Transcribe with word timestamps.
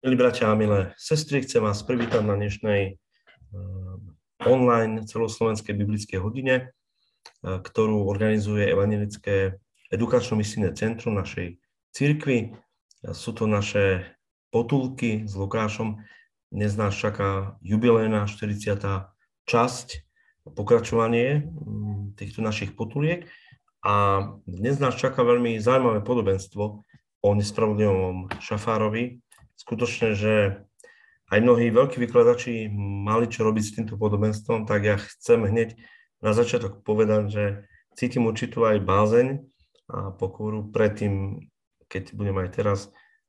Milí 0.00 0.16
bratia 0.16 0.48
a 0.48 0.56
milé 0.56 0.96
sestry, 0.96 1.44
chcem 1.44 1.60
vás 1.60 1.84
privítať 1.84 2.24
na 2.24 2.32
dnešnej 2.32 2.80
eh, 2.88 2.96
online 4.48 5.04
celoslovenskej 5.04 5.76
biblickej 5.76 6.16
hodine, 6.24 6.72
eh, 6.72 7.60
ktorú 7.60 8.08
organizuje 8.08 8.64
Evangelické 8.64 9.60
edukačno-misijné 9.92 10.72
centrum 10.72 11.20
našej 11.20 11.60
cirkvi. 11.92 12.56
Sú 13.12 13.36
to 13.36 13.44
naše 13.44 14.16
potulky 14.48 15.28
s 15.28 15.36
Lukášom. 15.36 16.00
Dnes 16.48 16.80
nás 16.80 16.96
čaká 16.96 17.60
jubilejná 17.60 18.24
40. 18.24 18.80
časť, 19.44 19.86
pokračovanie 20.56 21.44
mm, 21.44 22.16
týchto 22.16 22.40
našich 22.40 22.72
potuliek. 22.72 23.28
A 23.84 24.24
dnes 24.48 24.80
nás 24.80 24.96
čaká 24.96 25.20
veľmi 25.20 25.60
zaujímavé 25.60 26.00
podobenstvo 26.00 26.88
o 27.20 27.28
nespravodlivom 27.36 28.32
šafárovi, 28.40 29.20
skutočne, 29.60 30.16
že 30.16 30.64
aj 31.30 31.38
mnohí 31.44 31.68
veľkí 31.68 32.00
vykladači 32.00 32.72
mali 33.04 33.28
čo 33.28 33.44
robiť 33.44 33.64
s 33.64 33.74
týmto 33.76 33.94
podobenstvom, 34.00 34.64
tak 34.64 34.88
ja 34.88 34.96
chcem 34.98 35.44
hneď 35.46 35.76
na 36.24 36.32
začiatok 36.32 36.80
povedať, 36.82 37.22
že 37.28 37.44
cítim 37.94 38.24
určitú 38.26 38.64
aj 38.64 38.82
bázeň 38.82 39.26
a 39.92 40.10
pokoru 40.16 40.66
predtým, 40.72 41.44
keď 41.86 42.16
budem 42.16 42.36
aj 42.40 42.48
teraz 42.56 42.80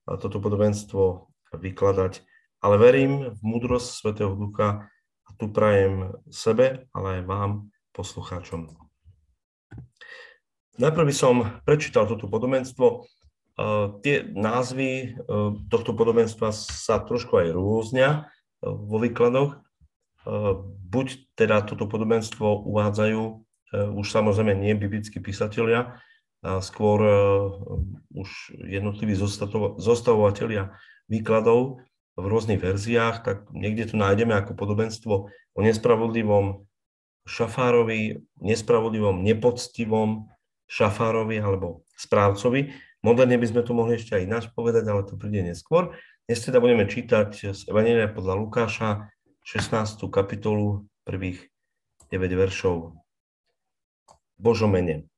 toto 0.06 0.42
podobenstvo 0.42 1.30
vykladať. 1.54 2.24
Ale 2.62 2.76
verím 2.78 3.34
v 3.34 3.40
múdrosť 3.42 3.90
Svetého 4.02 4.34
Ducha 4.38 4.88
a 5.26 5.30
tu 5.38 5.50
prajem 5.50 6.14
sebe, 6.30 6.86
ale 6.94 7.22
aj 7.22 7.22
vám, 7.26 7.52
poslucháčom. 7.92 8.70
Najprv 10.80 11.06
by 11.06 11.16
som 11.16 11.62
prečítal 11.68 12.08
toto 12.08 12.32
podobenstvo 12.32 13.06
Tie 14.02 14.16
názvy 14.32 15.20
tohto 15.68 15.92
podobenstva 15.92 16.56
sa 16.56 17.04
trošku 17.04 17.36
aj 17.42 17.52
rôznia 17.52 18.32
vo 18.64 18.98
výkladoch. 19.02 19.60
Buď 20.88 21.08
teda 21.34 21.66
toto 21.66 21.90
podobenstvo 21.90 22.64
uvádzajú 22.70 23.22
už 23.72 24.06
samozrejme 24.12 24.54
nie 24.56 24.76
biblickí 24.76 25.24
písatelia, 25.24 26.00
skôr 26.62 27.00
už 28.12 28.30
jednotliví 28.68 29.16
zostavovatelia 29.80 30.76
výkladov 31.08 31.84
v 32.20 32.26
rôznych 32.28 32.60
verziách, 32.60 33.24
tak 33.24 33.38
niekde 33.56 33.88
tu 33.88 33.96
nájdeme 33.96 34.36
ako 34.36 34.52
podobenstvo 34.58 35.14
o 35.32 35.60
nespravodlivom 35.64 36.68
šafárovi, 37.24 38.28
nespravodlivom, 38.44 39.24
nepoctivom 39.24 40.28
šafárovi 40.68 41.40
alebo 41.40 41.88
správcovi, 41.96 42.76
Moderne 43.02 43.34
by 43.42 43.48
sme 43.50 43.62
to 43.66 43.74
mohli 43.74 43.98
ešte 43.98 44.14
aj 44.14 44.30
ináč 44.30 44.44
povedať, 44.54 44.86
ale 44.86 45.02
to 45.02 45.18
príde 45.18 45.42
neskôr. 45.42 45.98
Dnes 46.30 46.38
teda 46.38 46.62
budeme 46.62 46.86
čítať 46.86 47.34
z 47.50 47.66
Evangelia 47.66 48.06
podľa 48.06 48.38
Lukáša 48.38 49.10
16. 49.42 50.06
kapitolu 50.14 50.86
prvých 51.02 51.50
9 52.14 52.22
veršov. 52.38 52.94
Božom 54.38 54.78
mene. 54.78 55.10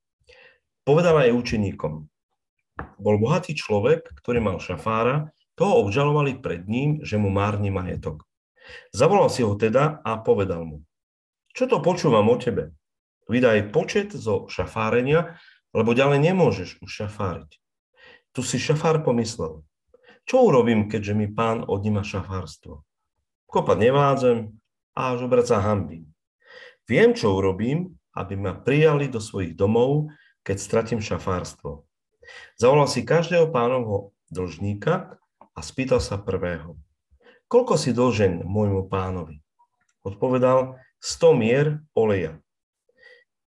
Povedal 0.88 1.28
aj 1.28 1.36
učeníkom. 1.36 2.08
Bol 2.96 3.16
bohatý 3.20 3.52
človek, 3.52 4.16
ktorý 4.16 4.40
mal 4.40 4.56
šafára, 4.64 5.28
toho 5.52 5.84
obžalovali 5.84 6.40
pred 6.40 6.64
ním, 6.64 7.04
že 7.04 7.20
mu 7.20 7.28
márni 7.28 7.68
majetok. 7.68 8.24
Zavolal 8.96 9.28
si 9.28 9.44
ho 9.44 9.52
teda 9.60 10.00
a 10.00 10.24
povedal 10.24 10.64
mu, 10.64 10.88
čo 11.52 11.68
to 11.68 11.84
počúvam 11.84 12.32
o 12.32 12.40
tebe? 12.40 12.72
Vydaj 13.28 13.76
počet 13.76 14.16
zo 14.16 14.48
šafárenia, 14.48 15.36
lebo 15.76 15.92
ďalej 15.92 16.32
nemôžeš 16.32 16.80
už 16.80 16.88
šafáriť. 16.88 17.60
Tu 18.34 18.42
si 18.42 18.58
šafár 18.58 19.06
pomyslel, 19.06 19.62
čo 20.26 20.42
urobím, 20.42 20.90
keďže 20.90 21.14
mi 21.14 21.30
pán 21.30 21.62
odníma 21.62 22.02
šafárstvo? 22.02 22.82
Kopať 23.46 23.78
nevládzem 23.78 24.38
a 24.96 25.00
až 25.14 25.30
obrať 25.30 25.54
sa 25.54 25.62
hambím. 25.62 26.10
Viem, 26.90 27.14
čo 27.14 27.36
urobím, 27.38 27.94
aby 28.16 28.34
ma 28.34 28.58
prijali 28.58 29.06
do 29.06 29.22
svojich 29.22 29.54
domov, 29.54 30.10
keď 30.42 30.56
stratím 30.58 31.00
šafárstvo. 31.04 31.86
Zavolal 32.56 32.90
si 32.90 33.06
každého 33.06 33.54
pánovho 33.54 34.16
dlžníka 34.32 35.14
a 35.38 35.60
spýtal 35.60 36.02
sa 36.02 36.18
prvého. 36.18 36.74
Koľko 37.46 37.78
si 37.78 37.94
dlžen 37.94 38.42
môjmu 38.42 38.90
pánovi? 38.90 39.44
Odpovedal 40.02 40.80
100 40.98 41.38
mier 41.38 41.66
oleja. 41.94 42.40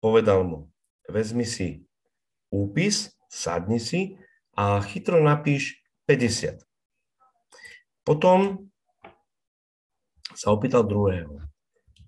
Povedal 0.02 0.44
mu, 0.44 0.59
vezmi 1.06 1.46
si 1.46 1.86
úpis, 2.50 3.13
sadni 3.30 3.78
si 3.78 4.18
a 4.56 4.80
chytro 4.80 5.20
napíš 5.20 5.84
50. 6.08 6.64
Potom 8.08 8.72
sa 10.32 10.56
opýtal 10.56 10.88
druhého. 10.88 11.44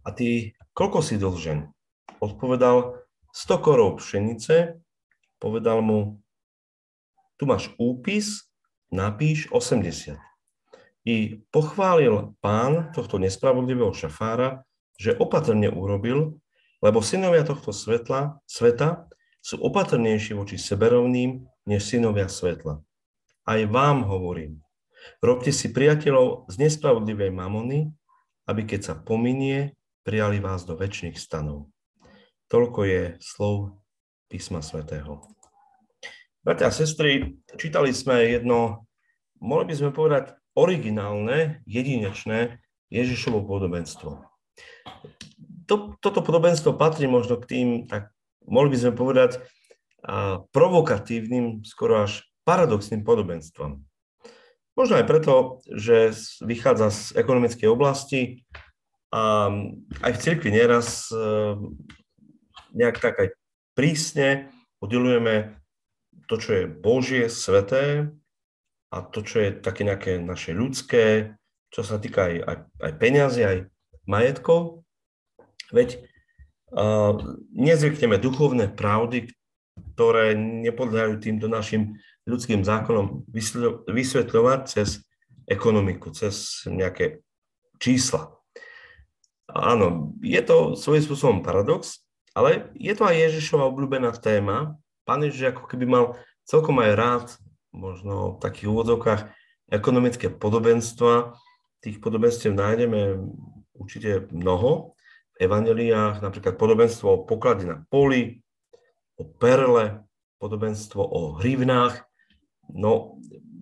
A 0.07 0.15
ty, 0.15 0.55
koľko 0.71 1.03
si 1.03 1.19
dlžen? 1.19 1.67
Odpovedal 2.23 3.03
100 3.35 3.63
korov 3.63 3.99
pšenice, 3.99 4.79
povedal 5.37 5.83
mu, 5.83 6.23
tu 7.37 7.45
máš 7.45 7.69
úpis, 7.77 8.49
napíš 8.89 9.51
80. 9.51 10.17
I 11.07 11.39
pochválil 11.53 12.35
pán 12.41 12.91
tohto 12.91 13.21
nespravodlivého 13.21 13.93
šafára, 13.93 14.65
že 14.97 15.13
opatrne 15.15 15.69
urobil, 15.69 16.41
lebo 16.81 16.99
synovia 17.05 17.45
tohto 17.45 17.69
svetla, 17.69 18.41
sveta 18.49 19.07
sú 19.39 19.61
opatrnejší 19.61 20.33
voči 20.33 20.57
seberovným 20.57 21.45
než 21.67 21.83
synovia 21.83 22.31
svetla. 22.31 22.79
Aj 23.43 23.61
vám 23.67 24.07
hovorím, 24.07 24.63
robte 25.19 25.51
si 25.51 25.69
priateľov 25.69 26.47
z 26.47 26.55
nespravodlivej 26.63 27.31
mamony, 27.35 27.91
aby 28.47 28.63
keď 28.63 28.81
sa 28.81 28.95
pominie, 28.95 29.75
prijali 30.07 30.39
vás 30.39 30.63
do 30.63 30.79
väčšných 30.79 31.19
stanov. 31.19 31.67
Toľko 32.47 32.79
je 32.87 33.03
slov 33.19 33.75
písma 34.31 34.63
svätého. 34.63 35.19
Bratia 36.47 36.71
a 36.71 36.75
sestry, 36.75 37.35
čítali 37.59 37.91
sme 37.91 38.23
jedno, 38.23 38.87
mohli 39.43 39.67
by 39.67 39.75
sme 39.75 39.91
povedať, 39.91 40.31
originálne, 40.55 41.59
jedinečné 41.67 42.63
Ježišovo 42.87 43.43
podobenstvo. 43.43 44.23
To, 45.67 45.75
toto 45.99 46.23
podobenstvo 46.23 46.71
patrí 46.79 47.11
možno 47.11 47.35
k 47.43 47.45
tým, 47.51 47.67
tak 47.91 48.15
mohli 48.47 48.71
by 48.71 48.77
sme 48.79 48.93
povedať, 48.95 49.43
provokatívnym, 50.53 51.65
skoro 51.65 52.05
až 52.05 52.23
paradoxným 52.47 53.03
podobenstvom. 53.03 53.83
Možno 54.77 54.93
aj 55.01 55.09
preto, 55.09 55.33
že 55.73 56.13
vychádza 56.45 56.93
z 56.93 57.01
ekonomickej 57.17 57.67
oblasti 57.67 58.45
a 59.09 59.49
aj 60.05 60.11
v 60.13 60.21
cirkvi 60.21 60.53
nieraz 60.53 61.09
e, 61.09 61.17
nejak 62.77 63.01
tak 63.01 63.15
aj 63.17 63.27
prísne 63.73 64.53
oddelujeme 64.77 65.57
to, 66.29 66.37
čo 66.37 66.51
je 66.53 66.65
Božie, 66.69 67.25
sveté 67.31 68.11
a 68.93 68.97
to, 69.01 69.25
čo 69.25 69.47
je 69.47 69.49
také 69.57 69.81
nejaké 69.87 70.21
naše 70.21 70.53
ľudské, 70.53 71.33
čo 71.73 71.81
sa 71.81 71.97
týka 71.97 72.29
aj, 72.29 72.35
aj, 72.45 72.57
aj 72.83 72.91
peniazy, 72.99 73.41
aj 73.43 73.57
majetkov. 74.07 74.87
Veď 75.71 75.99
uh, 76.71 77.19
nezvykneme 77.51 78.15
duchovné 78.19 78.71
pravdy, 78.71 79.27
ktoré 79.97 80.37
nepodľajú 80.37 81.17
týmto 81.17 81.49
našim 81.49 81.97
ľudským 82.29 82.61
zákonom 82.61 83.25
vysvetľovať 83.89 84.59
cez 84.69 85.01
ekonomiku, 85.49 86.13
cez 86.13 86.61
nejaké 86.69 87.25
čísla. 87.81 88.29
Áno, 89.49 90.13
je 90.21 90.37
to 90.45 90.77
svojím 90.77 91.01
spôsobom 91.01 91.39
paradox, 91.41 92.05
ale 92.37 92.69
je 92.77 92.93
to 92.93 93.09
aj 93.09 93.25
Ježišova 93.25 93.73
obľúbená 93.73 94.13
téma. 94.21 94.77
Pán 95.01 95.25
Ježiš 95.25 95.57
ako 95.57 95.65
keby 95.65 95.89
mal 95.89 96.05
celkom 96.45 96.77
aj 96.77 96.91
rád, 96.93 97.25
možno 97.73 98.37
v 98.37 98.41
takých 98.45 98.69
úvodzovkách, 98.69 99.21
ekonomické 99.73 100.29
podobenstva. 100.29 101.33
Tých 101.81 101.97
podobenstiev 101.97 102.53
nájdeme 102.53 103.17
určite 103.73 104.29
mnoho 104.29 104.93
v 105.33 105.49
evaneliách, 105.49 106.21
napríklad 106.21 106.53
podobenstvo 106.53 107.07
o 107.09 107.23
poklade 107.25 107.65
na 107.65 107.81
poli, 107.89 108.45
o 109.17 109.23
perle, 109.25 110.05
podobenstvo 110.37 111.01
o 111.01 111.41
hrivnách. 111.41 112.05
No, 112.69 113.17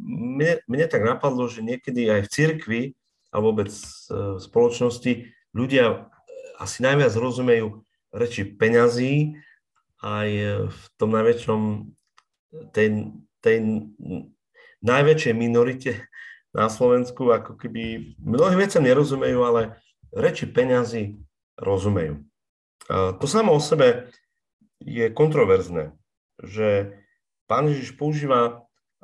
mne, 0.06 0.60
mne 0.68 0.86
tak 0.92 1.07
napadlo, 1.07 1.48
že 1.48 1.63
niekedy 1.63 2.12
aj 2.12 2.22
v 2.28 2.31
cirkvi 2.31 2.81
alebo 3.31 3.52
vôbec 3.52 3.72
v 4.12 4.40
spoločnosti 4.40 5.31
ľudia 5.56 6.12
asi 6.60 6.84
najviac 6.84 7.12
rozumejú 7.16 7.84
reči 8.16 8.48
peňazí 8.48 9.36
aj 10.00 10.30
v 10.72 10.81
tom 10.96 11.12
najväčšom, 11.12 11.62
tej, 12.72 13.12
tej 13.44 13.57
najväčšej 14.80 15.34
minorite 15.36 16.07
na 16.56 16.72
Slovensku, 16.72 17.28
ako 17.36 17.60
keby 17.60 18.16
mnohým 18.19 18.63
veciam 18.63 18.84
nerozumejú, 18.84 19.44
ale 19.44 19.75
reči 20.16 20.48
peňazí 20.48 21.19
rozumejú. 21.60 22.24
To 22.88 23.25
samo 23.28 23.52
o 23.52 23.60
sebe 23.60 24.07
je 24.86 25.10
kontroverzné, 25.10 25.98
že 26.40 26.94
pán 27.50 27.66
Ježiš 27.68 27.98
používa 27.98 28.42
e, 28.46 28.54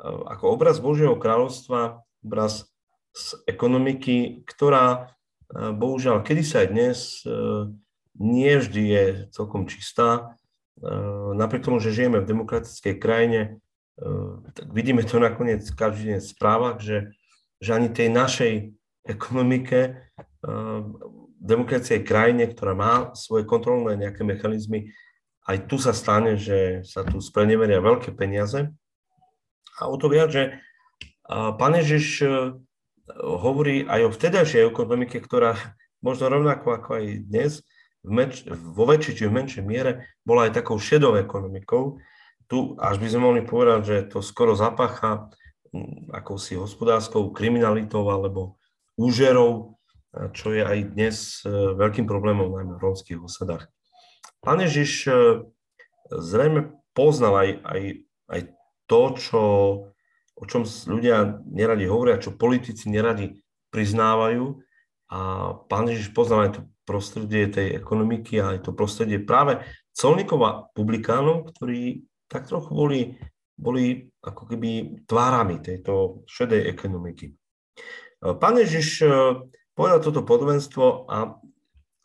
ako 0.06 0.54
obraz 0.54 0.78
Božieho 0.78 1.18
kráľovstva 1.18 2.06
obraz 2.22 2.70
z 3.12 3.36
ekonomiky, 3.50 4.46
ktorá 4.48 5.12
bohužiaľ 5.52 6.24
kedy 6.24 6.42
sa 6.48 6.64
aj 6.64 6.68
dnes 6.72 6.98
nie 8.16 8.54
vždy 8.56 8.84
je 8.88 9.06
celkom 9.36 9.68
čistá. 9.68 10.36
Napriek 11.36 11.68
tomu, 11.68 11.84
že 11.84 11.92
žijeme 11.92 12.24
v 12.24 12.30
demokratickej 12.30 12.96
krajine, 12.98 13.60
tak 14.56 14.66
vidíme 14.72 15.04
to 15.06 15.20
nakoniec 15.22 15.62
každý 15.76 16.16
deň 16.16 16.20
v 16.24 16.32
správach, 16.32 16.78
že, 16.82 17.14
že 17.62 17.70
ani 17.76 17.92
tej 17.92 18.10
našej 18.10 18.54
ekonomike 19.06 20.10
demokracie 21.42 22.02
krajine, 22.02 22.50
ktorá 22.50 22.74
má 22.74 22.94
svoje 23.14 23.46
kontrolné 23.46 23.98
nejaké 23.98 24.24
mechanizmy, 24.26 24.90
aj 25.52 25.68
tu 25.68 25.76
sa 25.76 25.92
stane, 25.92 26.40
že 26.40 26.88
sa 26.88 27.04
tu 27.04 27.20
spreneveria 27.20 27.84
veľké 27.84 28.16
peniaze. 28.16 28.72
A 29.80 29.90
o 29.92 29.96
to 30.00 30.08
viac, 30.08 30.32
že 30.32 30.62
pán 31.28 31.74
Ježiš 31.76 32.24
e, 32.24 32.28
hovorí 33.20 33.84
aj 33.88 34.02
o 34.08 34.14
vtedajšej 34.14 34.68
ekonomike, 34.72 35.20
ktorá 35.20 35.58
možno 36.06 36.32
rovnako 36.32 36.68
ako 36.76 36.90
aj 37.02 37.06
dnes, 37.28 37.52
v 38.02 38.12
meč, 38.18 38.42
vo 38.50 38.90
väčšej 38.90 39.14
či 39.14 39.24
v 39.30 39.36
menšej 39.38 39.64
miere, 39.64 40.10
bola 40.26 40.50
aj 40.50 40.58
takou 40.58 40.82
šedou 40.82 41.14
ekonomikou. 41.22 42.02
Tu 42.50 42.58
až 42.82 42.98
by 42.98 43.08
sme 43.08 43.22
mohli 43.22 43.42
povedať, 43.46 43.82
že 43.86 43.98
to 44.10 44.26
skoro 44.26 44.58
zapacha 44.58 45.30
akousi 46.12 46.58
hospodárskou 46.58 47.32
kriminalitou 47.32 48.04
alebo 48.10 48.60
úžerou 48.98 49.80
čo 50.12 50.52
je 50.52 50.64
aj 50.64 50.80
dnes 50.92 51.16
e, 51.48 51.50
veľkým 51.80 52.04
problémom 52.04 52.52
najmä 52.52 52.76
v 52.76 52.84
rómskych 52.84 53.20
osadách. 53.20 53.72
Pán 54.42 54.58
Ježiš 54.58 55.06
e, 55.06 55.14
zrejme 56.10 56.74
poznal 56.98 57.34
aj, 57.46 57.50
aj, 57.62 57.82
aj 58.28 58.42
to, 58.90 59.02
čo, 59.16 59.42
o 60.34 60.44
čom 60.50 60.66
ľudia 60.66 61.46
neradi 61.46 61.86
hovoria, 61.86 62.20
čo 62.20 62.36
politici 62.36 62.90
neradi 62.90 63.38
priznávajú. 63.70 64.58
A 65.12 65.20
pán 65.70 65.86
Ježiš 65.92 66.12
poznal 66.12 66.50
aj 66.50 66.52
to 66.58 66.62
prostredie 66.88 67.48
tej 67.48 67.78
ekonomiky 67.78 68.42
a 68.42 68.58
aj 68.58 68.68
to 68.68 68.72
prostredie 68.74 69.22
práve 69.22 69.62
colníkov 69.94 70.40
a 70.44 70.52
publikánov, 70.74 71.52
ktorí 71.54 72.08
tak 72.32 72.48
trochu 72.48 72.72
boli, 72.72 73.02
boli 73.60 74.08
ako 74.24 74.44
keby 74.48 75.04
tvárami 75.04 75.60
tejto 75.60 76.24
šedej 76.26 76.72
ekonomiky. 76.72 77.36
Pán 78.24 78.56
Ježiš 78.56 79.04
povedal 79.76 80.00
toto 80.00 80.24
podobenstvo 80.24 81.12
a 81.12 81.36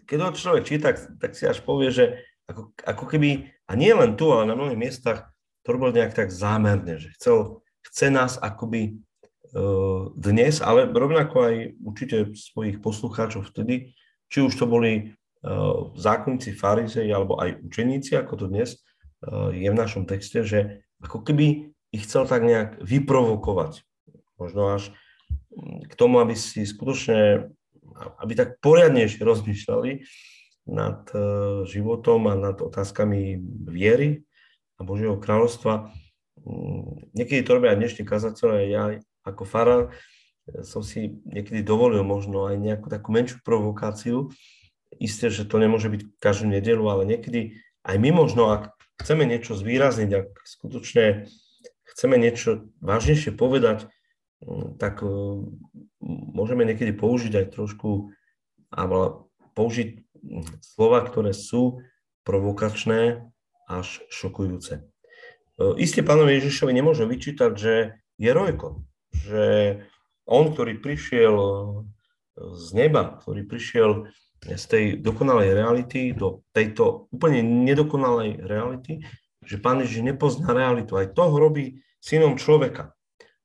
keď 0.06 0.18
ho 0.22 0.30
človek 0.32 0.64
číta, 0.64 0.94
tak 0.94 1.34
si 1.34 1.44
až 1.44 1.60
povie, 1.60 1.90
že 1.90 2.22
ako, 2.46 2.72
ako 2.86 3.04
keby, 3.10 3.50
a 3.66 3.72
nie 3.74 3.90
len 3.90 4.14
tu, 4.14 4.30
ale 4.30 4.46
na 4.46 4.54
mnohých 4.54 4.78
miestach, 4.78 5.34
to 5.66 5.74
robil 5.74 5.90
nejak 5.90 6.14
tak 6.14 6.30
zámerne, 6.30 7.02
že 7.02 7.10
chcel, 7.18 7.60
chce 7.90 8.06
nás 8.14 8.38
akoby 8.38 9.02
uh, 9.50 10.14
dnes, 10.14 10.62
ale 10.62 10.86
rovnako 10.86 11.36
aj 11.42 11.54
určite 11.82 12.16
svojich 12.38 12.78
poslucháčov 12.78 13.50
vtedy, 13.50 13.98
či 14.30 14.38
už 14.46 14.54
to 14.54 14.70
boli 14.70 15.10
uh, 15.42 15.90
zákonníci, 15.98 16.54
farizei 16.54 17.10
alebo 17.10 17.42
aj 17.42 17.66
učeníci, 17.66 18.14
ako 18.14 18.32
to 18.38 18.46
dnes 18.46 18.78
uh, 19.26 19.50
je 19.50 19.66
v 19.66 19.74
našom 19.74 20.06
texte, 20.06 20.46
že 20.46 20.86
ako 21.02 21.26
keby 21.26 21.74
ich 21.90 22.02
chcel 22.06 22.30
tak 22.30 22.46
nejak 22.46 22.78
vyprovokovať. 22.78 23.82
Možno 24.38 24.78
až 24.78 24.94
k 25.88 25.92
tomu, 25.96 26.20
aby 26.20 26.36
si 26.36 26.62
skutočne 26.62 27.50
aby 28.20 28.32
tak 28.36 28.60
poriadnejšie 28.60 29.22
rozmýšľali 29.24 30.04
nad 30.66 31.06
e, 31.14 31.18
životom 31.70 32.26
a 32.26 32.34
nad 32.34 32.58
otázkami 32.58 33.38
viery 33.70 34.26
a 34.76 34.82
Božieho 34.82 35.16
kráľovstva. 35.16 35.94
Mm, 36.42 37.14
niekedy 37.14 37.46
to 37.46 37.54
robia 37.56 37.72
aj 37.72 37.80
dnešní 37.80 38.02
kazatelia, 38.02 38.66
ja 38.66 38.84
ako 39.22 39.42
farár 39.46 39.82
e, 40.50 40.62
som 40.66 40.82
si 40.82 41.22
niekedy 41.22 41.62
dovolil 41.62 42.02
možno 42.02 42.50
aj 42.50 42.58
nejakú 42.58 42.90
takú 42.90 43.14
menšiu 43.14 43.38
provokáciu. 43.46 44.34
Isté, 44.98 45.30
že 45.30 45.46
to 45.46 45.62
nemôže 45.62 45.90
byť 45.90 46.02
každú 46.18 46.50
nedelu, 46.50 46.82
ale 46.86 47.06
niekedy 47.06 47.58
aj 47.86 47.96
my 48.02 48.10
možno, 48.10 48.50
ak 48.50 48.74
chceme 49.02 49.22
niečo 49.22 49.54
zvýrazniť, 49.54 50.10
ak 50.10 50.28
skutočne 50.42 51.30
chceme 51.94 52.18
niečo 52.18 52.70
vážnejšie 52.82 53.32
povedať, 53.32 53.86
tak 54.76 55.00
e, 55.00 55.08
môžeme 56.04 56.68
niekedy 56.68 56.92
použiť 56.92 57.32
aj 57.40 57.46
trošku, 57.56 58.12
alebo 58.68 59.30
použiť 59.56 60.04
slova, 60.60 61.06
ktoré 61.06 61.32
sú 61.32 61.80
provokačné 62.26 63.24
až 63.70 64.02
šokujúce. 64.10 64.82
Isté 65.80 66.04
pánovi 66.04 66.36
Ježišovi 66.36 66.72
nemôže 66.76 67.08
vyčítať, 67.08 67.52
že 67.56 67.74
je 68.20 68.30
rojko, 68.30 68.84
že 69.14 69.44
on, 70.28 70.52
ktorý 70.52 70.82
prišiel 70.82 71.36
z 72.36 72.66
neba, 72.76 73.16
ktorý 73.22 73.48
prišiel 73.48 74.12
z 74.44 74.64
tej 74.68 74.84
dokonalej 75.00 75.56
reality 75.56 76.12
do 76.12 76.44
tejto 76.52 77.08
úplne 77.08 77.40
nedokonalej 77.40 78.44
reality, 78.44 79.00
že 79.46 79.56
pán 79.56 79.80
Ježiš 79.80 80.04
nepozná 80.04 80.52
realitu. 80.52 80.98
Aj 80.98 81.08
to 81.08 81.24
robí 81.32 81.80
synom 82.02 82.36
človeka. 82.36 82.92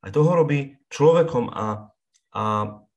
Aj 0.02 0.10
to 0.10 0.26
ho 0.26 0.32
robí 0.34 0.76
človekom 0.90 1.48
a 1.54 1.92
a 2.32 2.44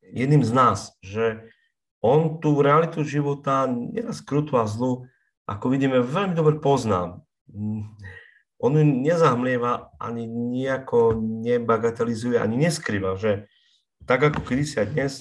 jedným 0.01 0.43
z 0.47 0.51
nás, 0.55 0.79
že 1.03 1.51
on 1.99 2.39
tú 2.39 2.63
realitu 2.63 3.03
života, 3.03 3.67
nieraz 3.67 4.23
krutú 4.23 4.55
a 4.55 4.65
zlu, 4.65 5.05
ako 5.45 5.65
vidíme, 5.69 5.99
veľmi 6.01 6.33
dobre 6.33 6.57
pozná. 6.63 7.19
On 8.55 8.71
ju 8.71 8.83
nezahmlieva, 8.83 9.91
ani 9.99 10.25
nejako 10.25 11.19
nebagatelizuje, 11.19 12.39
ani 12.39 12.55
neskrýva, 12.65 13.19
že 13.19 13.51
tak 14.07 14.23
ako 14.23 14.45
kedysi 14.45 14.79
aj 14.79 14.87
dnes, 14.95 15.13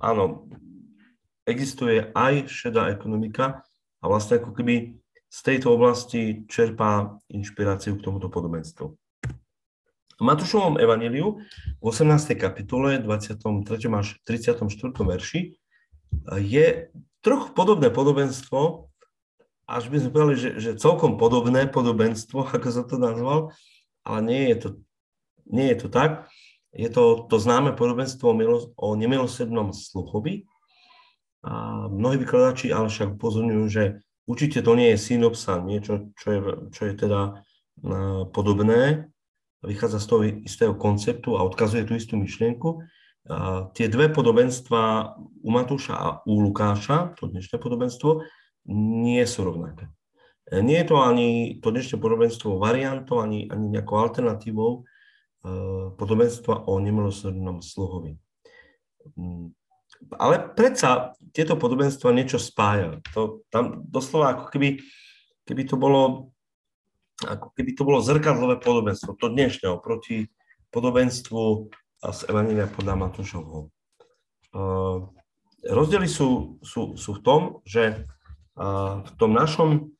áno, 0.00 0.48
existuje 1.44 2.14
aj 2.14 2.48
šedá 2.48 2.88
ekonomika 2.94 3.66
a 4.00 4.04
vlastne 4.06 4.38
ako 4.38 4.54
keby 4.54 4.96
z 5.26 5.38
tejto 5.42 5.74
oblasti 5.74 6.46
čerpá 6.46 7.18
inšpiráciu 7.28 7.98
k 7.98 8.04
tomuto 8.04 8.30
podobenstvu. 8.30 9.01
V 10.20 10.22
Matúšovom 10.22 10.76
evaníliu 10.76 11.40
v 11.80 11.84
18. 11.84 12.36
kapitole 12.36 13.00
23. 13.00 13.40
až 13.96 14.20
34. 14.28 14.60
verši 14.92 15.56
je 16.36 16.66
trochu 17.24 17.48
podobné 17.56 17.88
podobenstvo, 17.88 18.92
až 19.64 19.88
by 19.88 19.96
sme 20.04 20.10
povedali, 20.12 20.36
že, 20.36 20.50
že 20.60 20.70
celkom 20.76 21.16
podobné 21.16 21.64
podobenstvo, 21.64 22.44
ako 22.56 22.68
sa 22.68 22.84
to 22.84 23.00
nazval, 23.00 23.56
ale 24.04 24.18
nie 24.20 24.42
je 24.52 24.56
to, 24.58 24.68
nie 25.48 25.66
je 25.72 25.76
to 25.86 25.88
tak. 25.88 26.28
Je 26.72 26.88
to 26.88 27.28
to 27.28 27.36
známe 27.36 27.76
podobenstvo 27.76 28.32
o, 28.32 28.36
milo, 28.36 28.58
o 28.80 28.96
nemilosrdnom 28.96 29.76
sluchovi. 29.76 30.48
A 31.44 31.84
mnohí 31.90 32.22
vykladači 32.22 32.72
ale 32.72 32.88
však 32.88 33.18
upozorňujú, 33.18 33.64
že 33.68 34.00
určite 34.24 34.62
to 34.64 34.72
nie 34.78 34.94
je 34.94 35.02
synopsa, 35.02 35.60
niečo, 35.60 36.14
čo 36.16 36.26
je, 36.32 36.40
čo 36.70 36.82
je 36.86 36.94
teda 36.96 37.42
podobné, 38.30 39.11
vychádza 39.62 39.98
z 40.02 40.06
toho 40.06 40.22
istého 40.24 40.74
konceptu 40.74 41.38
a 41.38 41.46
odkazuje 41.46 41.86
tú 41.86 41.94
istú 41.94 42.18
myšlienku. 42.18 42.82
A 43.30 43.70
tie 43.70 43.86
dve 43.86 44.10
podobenstva 44.10 45.14
u 45.18 45.50
Matúša 45.54 45.94
a 45.94 46.08
u 46.26 46.42
Lukáša, 46.42 47.14
to 47.14 47.30
dnešné 47.30 47.62
podobenstvo, 47.62 48.26
nie 48.74 49.22
sú 49.22 49.46
rovnaké. 49.46 49.86
Nie 50.50 50.82
je 50.82 50.90
to 50.90 50.96
ani 50.98 51.58
to 51.62 51.70
dnešné 51.70 52.02
podobenstvo 52.02 52.58
variantou, 52.58 53.22
ani, 53.22 53.46
ani 53.46 53.70
nejakou 53.70 54.02
alternatívou 54.02 54.70
e, 54.74 54.80
podobenstva 55.94 56.66
o 56.66 56.82
nemilosrdnom 56.82 57.62
sluhovi. 57.62 58.18
Mm, 59.14 59.54
ale 60.18 60.50
predsa 60.58 61.14
tieto 61.30 61.54
podobenstva 61.54 62.10
niečo 62.10 62.42
spája. 62.42 62.98
To, 63.14 63.46
tam 63.54 63.86
doslova 63.86 64.34
ako 64.34 64.44
keby, 64.50 64.82
keby 65.46 65.62
to 65.62 65.78
bolo 65.78 66.31
ako 67.24 67.54
keby 67.54 67.70
to 67.74 67.82
bolo 67.86 68.04
zrkadlové 68.04 68.60
podobenstvo, 68.60 69.18
to 69.18 69.30
dnešné 69.30 69.70
oproti 69.70 70.30
podobenstvu 70.70 71.72
z 72.02 72.20
Evangelia 72.26 72.66
podľa 72.66 72.94
Matúšovho. 72.98 73.70
Uh, 74.52 75.08
rozdiely 75.64 76.10
sú, 76.10 76.58
sú, 76.60 76.98
sú 76.98 77.10
v 77.16 77.22
tom, 77.22 77.40
že 77.62 78.04
v 78.52 79.10
tom 79.16 79.32
našom 79.32 79.96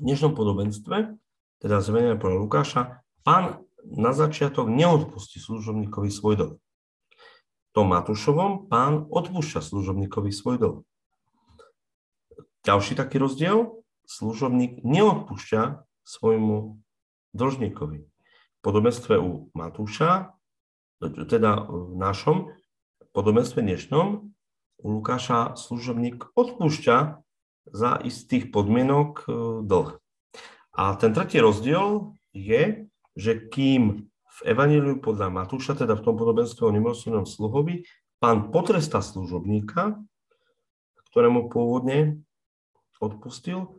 dnešnom 0.00 0.32
podobenstve, 0.32 1.20
teda 1.60 1.76
z 1.84 1.86
Evangelia 1.92 2.16
podľa 2.16 2.38
Lukáša, 2.40 2.82
pán 3.20 3.60
na 3.84 4.16
začiatok 4.16 4.72
neodpustí 4.72 5.36
služobníkovi 5.36 6.08
svoj 6.08 6.34
dlh. 6.40 6.54
V 6.56 7.70
tom 7.76 7.92
Matúšovom 7.92 8.72
pán 8.72 9.04
odpúšťa 9.04 9.60
služobníkovi 9.60 10.32
svoj 10.32 10.56
dlh. 10.56 10.78
Ďalší 12.64 12.96
taký 12.96 13.20
rozdiel, 13.20 13.84
služobník 14.08 14.80
neodpúšťa 14.80 15.83
svojmu 16.04 16.78
dlžníkovi. 17.34 17.98
V 18.04 18.58
podobenstve 18.62 19.18
u 19.18 19.50
Matúša, 19.52 20.36
teda 21.02 21.66
v 21.68 21.96
našom 21.98 22.54
podobenstve 23.12 23.60
dnešnom, 23.60 24.32
u 24.84 24.86
Lukáša 25.00 25.56
služobník 25.56 26.32
odpúšťa 26.36 27.24
za 27.72 27.92
istých 28.04 28.52
podmienok 28.52 29.24
e, 29.24 29.28
dlh. 29.64 29.96
A 30.76 30.82
ten 31.00 31.16
tretí 31.16 31.40
rozdiel 31.40 32.12
je, 32.36 32.90
že 33.16 33.32
kým 33.48 34.10
v 34.10 34.38
Evangeliu 34.44 34.98
podľa 34.98 35.30
Matúša, 35.30 35.78
teda 35.78 35.94
v 35.94 36.04
tom 36.04 36.18
podobenstve 36.18 36.66
o 36.66 36.74
nemilosrdnom 36.74 37.24
sluhovi, 37.24 37.86
pán 38.18 38.50
potrestá 38.50 38.98
služobníka, 38.98 40.02
ktorému 41.14 41.46
pôvodne 41.46 42.26
odpustil, 42.98 43.70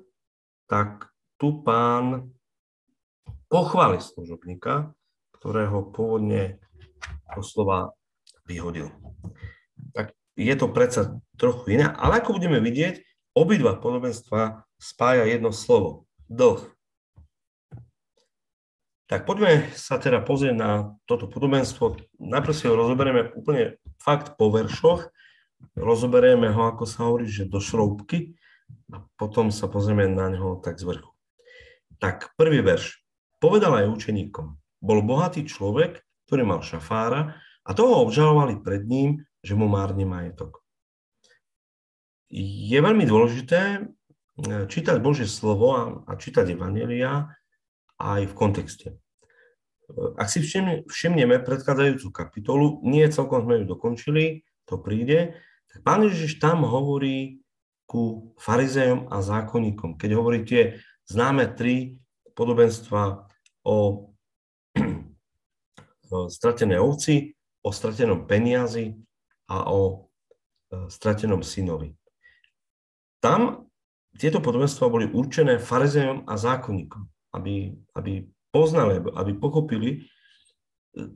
tak 0.71 1.11
tu 1.37 1.61
pán 1.63 2.31
pochváli 3.51 4.01
služobníka, 4.01 4.95
ktorého 5.35 5.91
pôvodne 5.93 6.59
doslova 7.35 7.93
vyhodil. 8.47 8.91
Tak 9.93 10.15
je 10.35 10.55
to 10.55 10.67
predsa 10.71 11.19
trochu 11.39 11.79
iné, 11.79 11.87
ale 11.95 12.19
ako 12.19 12.39
budeme 12.39 12.59
vidieť, 12.59 13.03
obidva 13.35 13.79
podobenstva 13.79 14.63
spája 14.79 15.27
jedno 15.27 15.51
slovo. 15.55 16.07
Dlh. 16.27 16.75
Tak 19.05 19.29
poďme 19.29 19.69
sa 19.77 20.01
teda 20.01 20.17
pozrieť 20.25 20.55
na 20.57 20.97
toto 21.05 21.29
podobenstvo. 21.29 22.01
Najprv 22.17 22.53
si 22.57 22.65
ho 22.65 22.73
rozoberieme 22.73 23.37
úplne 23.37 23.77
fakt 24.01 24.33
po 24.33 24.49
veršoch. 24.49 25.13
Rozoberieme 25.77 26.49
ho, 26.49 26.61
ako 26.65 26.83
sa 26.89 27.05
hovorí, 27.05 27.29
že 27.29 27.45
do 27.45 27.61
šroubky 27.61 28.33
a 28.89 29.05
potom 29.15 29.53
sa 29.53 29.69
pozrieme 29.69 30.09
na 30.09 30.33
neho 30.33 30.57
tak 30.57 30.81
z 30.81 30.89
vrchu. 30.89 31.14
Tak 31.99 32.35
prvý 32.35 32.59
verš. 32.59 33.01
Povedal 33.39 33.83
aj 33.83 33.91
učeníkom. 33.91 34.57
Bol 34.81 34.99
bohatý 35.05 35.47
človek, 35.47 36.03
ktorý 36.27 36.43
mal 36.43 36.61
šafára 36.65 37.37
a 37.65 37.71
toho 37.73 38.05
obžalovali 38.05 38.61
pred 38.61 38.85
ním, 38.85 39.25
že 39.45 39.53
mu 39.53 39.69
márne 39.69 40.05
majetok. 40.05 40.61
Je 42.33 42.77
veľmi 42.77 43.05
dôležité 43.05 43.85
eh, 43.85 44.65
čítať 44.65 44.97
Božie 44.99 45.29
slovo 45.29 45.77
a, 45.77 46.11
čítať 46.17 46.57
Evangelia 46.57 47.29
aj 48.01 48.21
v 48.29 48.33
kontexte. 48.33 48.87
Eh, 48.93 50.11
ak 50.17 50.27
si 50.29 50.41
všimneme 50.89 51.41
predchádzajúcu 51.45 52.07
kapitolu, 52.09 52.81
nie 52.81 53.05
celkom 53.13 53.45
sme 53.45 53.61
ju 53.61 53.65
dokončili, 53.69 54.41
to 54.65 54.81
príde, 54.81 55.37
tak 55.69 55.85
pán 55.85 56.01
Ježiš 56.09 56.41
tam 56.41 56.65
hovorí 56.65 57.45
ku 57.85 58.33
farizejom 58.41 59.13
a 59.13 59.21
zákonníkom. 59.21 60.01
Keď 60.01 60.09
hovorí 60.17 60.41
tie 60.41 60.81
známe 61.05 61.47
tri 61.53 61.97
podobenstva 62.35 63.29
o 63.65 63.77
stratenej 66.29 66.79
ovci, 66.79 67.33
o 67.65 67.69
stratenom 67.73 68.29
peniazi 68.29 68.93
a 69.49 69.69
o 69.73 70.09
e, 70.69 70.85
stratenom 70.89 71.41
synovi. 71.41 71.97
Tam 73.21 73.65
tieto 74.15 74.39
podobenstva 74.39 74.85
boli 74.87 75.09
určené 75.09 75.57
farizejom 75.57 76.29
a 76.29 76.33
zákonníkom, 76.37 77.03
aby, 77.35 77.73
aby 77.97 78.23
poznali, 78.53 79.01
aby 79.01 79.31
pochopili 79.33 79.89
e, 79.91 79.99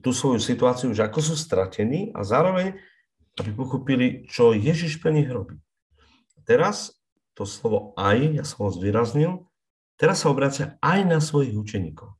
tú 0.02 0.10
svoju 0.10 0.42
situáciu, 0.42 0.90
že 0.92 1.06
ako 1.06 1.20
sú 1.22 1.36
stratení 1.38 2.10
a 2.18 2.26
zároveň, 2.26 2.76
aby 3.40 3.52
pochopili, 3.54 4.26
čo 4.28 4.58
Ježiš 4.58 5.00
pre 5.00 5.14
nich 5.14 5.30
robí. 5.30 5.56
Teraz 6.44 6.98
to 7.38 7.46
slovo 7.46 7.94
aj, 7.96 8.42
ja 8.42 8.44
som 8.44 8.68
ho 8.68 8.70
zvýraznil, 8.74 9.49
teraz 10.00 10.24
sa 10.24 10.32
obracia 10.32 10.80
aj 10.80 11.00
na 11.04 11.20
svojich 11.20 11.54
učeníkov. 11.54 12.16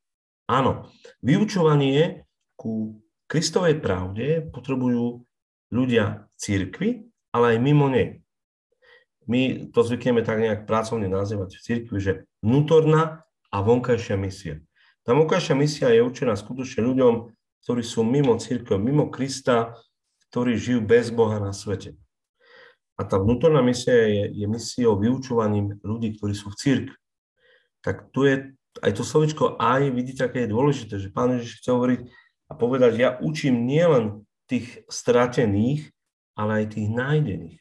Áno, 0.52 0.92
vyučovanie 1.24 2.28
ku 2.60 3.00
Kristovej 3.32 3.80
pravde 3.80 4.44
potrebujú 4.44 5.24
ľudia 5.72 6.28
církvy, 6.36 7.08
ale 7.32 7.56
aj 7.56 7.58
mimo 7.62 7.88
nej. 7.88 8.20
My 9.30 9.70
to 9.70 9.86
zvykneme 9.86 10.26
tak 10.26 10.42
nejak 10.42 10.66
pracovne 10.66 11.06
nazývať 11.06 11.54
v 11.54 11.64
církvi, 11.64 11.98
že 12.02 12.14
vnútorná 12.42 13.22
a 13.54 13.58
vonkajšia 13.62 14.18
misia. 14.18 14.58
Tá 15.06 15.14
vonkajšia 15.14 15.54
misia 15.54 15.88
je 15.94 16.02
určená 16.02 16.34
skutočne 16.34 16.82
ľuďom, 16.82 17.14
ktorí 17.62 17.82
sú 17.86 18.02
mimo 18.02 18.34
církev, 18.42 18.82
mimo 18.82 19.14
Krista, 19.14 19.78
ktorí 20.34 20.58
žijú 20.58 20.82
bez 20.82 21.14
Boha 21.14 21.38
na 21.38 21.54
svete. 21.54 21.94
A 22.98 23.06
tá 23.06 23.22
vnútorná 23.22 23.62
misia 23.62 23.94
je, 23.94 24.44
je 24.44 24.46
misiou 24.50 24.98
vyučovaním 24.98 25.78
ľudí, 25.86 26.18
ktorí 26.18 26.34
sú 26.34 26.50
v 26.52 26.60
církvi. 26.60 26.98
Tak 27.84 28.12
tu 28.12 28.28
je 28.28 28.54
aj 28.80 28.92
to 28.96 29.04
slovičko 29.04 29.60
aj, 29.60 29.92
vidíte, 29.92 30.30
aké 30.30 30.46
je 30.46 30.54
dôležité, 30.54 30.96
že 31.02 31.12
pán 31.12 31.36
Ježiš 31.36 31.60
chce 31.60 31.70
hovoriť 31.74 32.02
a 32.50 32.52
povedať, 32.54 32.92
ja 32.96 33.10
učím 33.20 33.66
nielen 33.66 34.26
tých 34.50 34.86
stratených, 34.90 35.90
ale 36.34 36.64
aj 36.64 36.66
tých 36.78 36.88
nájdených. 36.90 37.60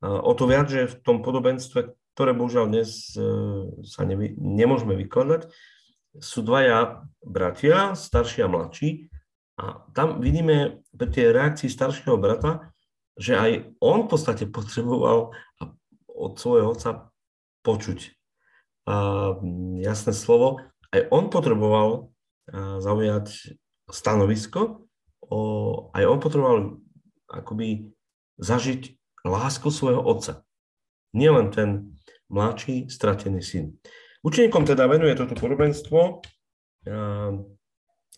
O 0.00 0.32
to 0.32 0.48
viac, 0.48 0.68
že 0.72 0.88
v 0.88 0.96
tom 1.04 1.20
podobenstve, 1.20 1.92
ktoré 2.16 2.32
bohužiaľ 2.32 2.72
dnes 2.72 3.12
e, 3.12 3.20
sa 3.84 4.08
nevy, 4.08 4.32
nemôžeme 4.40 4.96
vykladať, 4.96 5.52
sú 6.16 6.40
dvaja 6.40 7.04
bratia, 7.20 7.92
starší 7.92 8.48
a 8.48 8.48
mladší, 8.48 9.12
a 9.60 9.84
tam 9.92 10.24
vidíme 10.24 10.80
pri 10.96 11.08
tej 11.12 11.36
reakcii 11.36 11.68
staršieho 11.68 12.16
brata, 12.16 12.72
že 13.20 13.36
aj 13.36 13.76
on 13.84 14.08
v 14.08 14.08
podstate 14.08 14.48
potreboval 14.48 15.36
od 16.08 16.32
svojho 16.40 16.72
otca 16.72 17.12
počuť 17.60 18.19
jasné 19.80 20.12
slovo, 20.12 20.62
aj 20.90 21.06
on 21.12 21.30
potreboval 21.30 22.10
zaujať 22.82 23.56
stanovisko, 23.86 24.86
aj 25.94 26.04
on 26.06 26.18
potreboval 26.18 26.82
akoby 27.30 27.94
zažiť 28.42 28.98
lásku 29.22 29.70
svojho 29.70 30.02
otca. 30.02 30.42
Nielen 31.14 31.54
ten 31.54 32.00
mladší, 32.30 32.90
stratený 32.90 33.42
syn. 33.42 33.78
Učeníkom 34.22 34.66
teda 34.66 34.86
venuje 34.86 35.14
toto 35.14 35.34
podobenstvo 35.38 36.22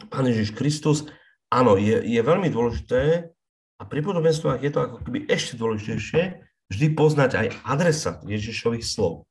Pán 0.03 0.25
Ježiš 0.25 0.57
Kristus. 0.57 1.05
Áno, 1.53 1.77
je, 1.77 2.01
je 2.01 2.21
veľmi 2.25 2.49
dôležité 2.49 3.29
a 3.77 3.83
pri 3.85 4.01
podobenstvách 4.01 4.63
je 4.65 4.71
to 4.73 4.81
ako 4.81 4.97
keby 5.05 5.29
ešte 5.29 5.61
dôležitejšie 5.61 6.23
vždy 6.73 6.87
poznať 6.97 7.31
aj 7.37 7.47
adresa 7.69 8.23
Ježišových 8.25 8.87
slov 8.87 9.29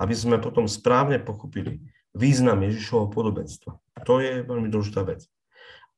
aby 0.00 0.14
sme 0.14 0.42
potom 0.42 0.66
správne 0.66 1.22
pochopili 1.22 1.82
význam 2.14 2.62
Ježišovho 2.62 3.10
podobenstva. 3.10 3.78
To 4.06 4.22
je 4.22 4.46
veľmi 4.46 4.70
dôležitá 4.70 5.02
vec. 5.02 5.26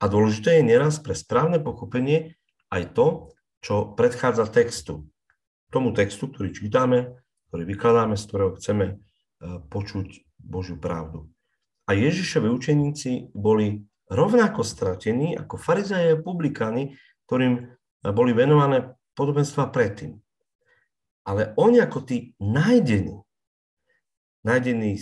A 0.00 0.08
dôležité 0.08 0.60
je 0.60 0.68
nieraz 0.68 1.00
pre 1.00 1.16
správne 1.16 1.60
pochopenie 1.60 2.36
aj 2.72 2.92
to, 2.96 3.06
čo 3.64 3.96
predchádza 3.96 4.48
textu. 4.48 5.08
Tomu 5.72 5.92
textu, 5.96 6.28
ktorý 6.28 6.52
čítame, 6.52 7.16
ktorý 7.48 7.62
vykladáme, 7.64 8.14
z 8.16 8.24
ktorého 8.28 8.50
chceme 8.60 8.86
e, 8.86 8.94
počuť 9.72 10.24
Božiu 10.40 10.76
pravdu. 10.76 11.32
A 11.88 11.96
Ježišovi 11.96 12.48
učeníci 12.50 13.32
boli 13.32 13.86
rovnako 14.10 14.62
stratení 14.62 15.34
ako 15.34 15.58
farizeje 15.58 16.14
a 16.14 16.22
publikáni, 16.22 16.94
ktorým 17.26 17.74
boli 18.14 18.30
venované 18.30 18.94
podobenstva 19.18 19.70
predtým. 19.74 20.18
Ale 21.26 21.56
oni 21.58 21.82
ako 21.82 22.06
tí 22.06 22.38
nájdení, 22.38 23.25
nájdení, 24.46 24.94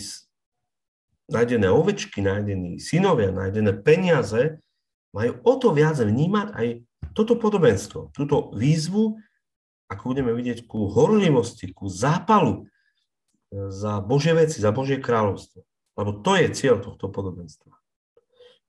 nájdené 1.29 1.69
ovečky, 1.69 2.25
nájdení 2.25 2.81
synovia, 2.81 3.29
nájdené 3.29 3.77
peniaze, 3.85 4.57
majú 5.13 5.37
o 5.45 5.53
to 5.61 5.69
viac 5.69 6.01
vnímať 6.01 6.47
aj 6.57 6.67
toto 7.13 7.37
podobenstvo, 7.37 8.11
túto 8.11 8.51
výzvu, 8.57 9.21
ako 9.85 10.03
budeme 10.11 10.33
vidieť, 10.33 10.65
ku 10.65 10.89
horlivosti, 10.89 11.69
ku 11.71 11.85
zápalu 11.85 12.65
e, 12.65 13.69
za 13.69 14.01
Božie 14.01 14.33
veci, 14.33 14.57
za 14.59 14.73
Božie 14.73 14.97
kráľovstvo. 14.97 15.61
Lebo 15.95 16.11
to 16.19 16.35
je 16.35 16.51
cieľ 16.51 16.83
tohto 16.83 17.07
podobenstva. 17.07 17.71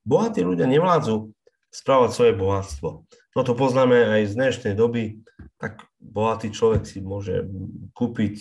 Bohatí 0.07 0.47
ľudia 0.47 0.71
nevládzu 0.71 1.35
správať 1.75 2.11
svoje 2.15 2.33
bohatstvo. 2.39 2.89
No 3.11 3.41
to 3.43 3.53
poznáme 3.59 3.97
aj 3.97 4.23
z 4.31 4.33
dnešnej 4.39 4.75
doby, 4.79 5.19
tak 5.59 5.83
bohatý 5.99 6.55
človek 6.55 6.87
si 6.87 7.03
môže 7.03 7.49
kúpiť 7.97 8.39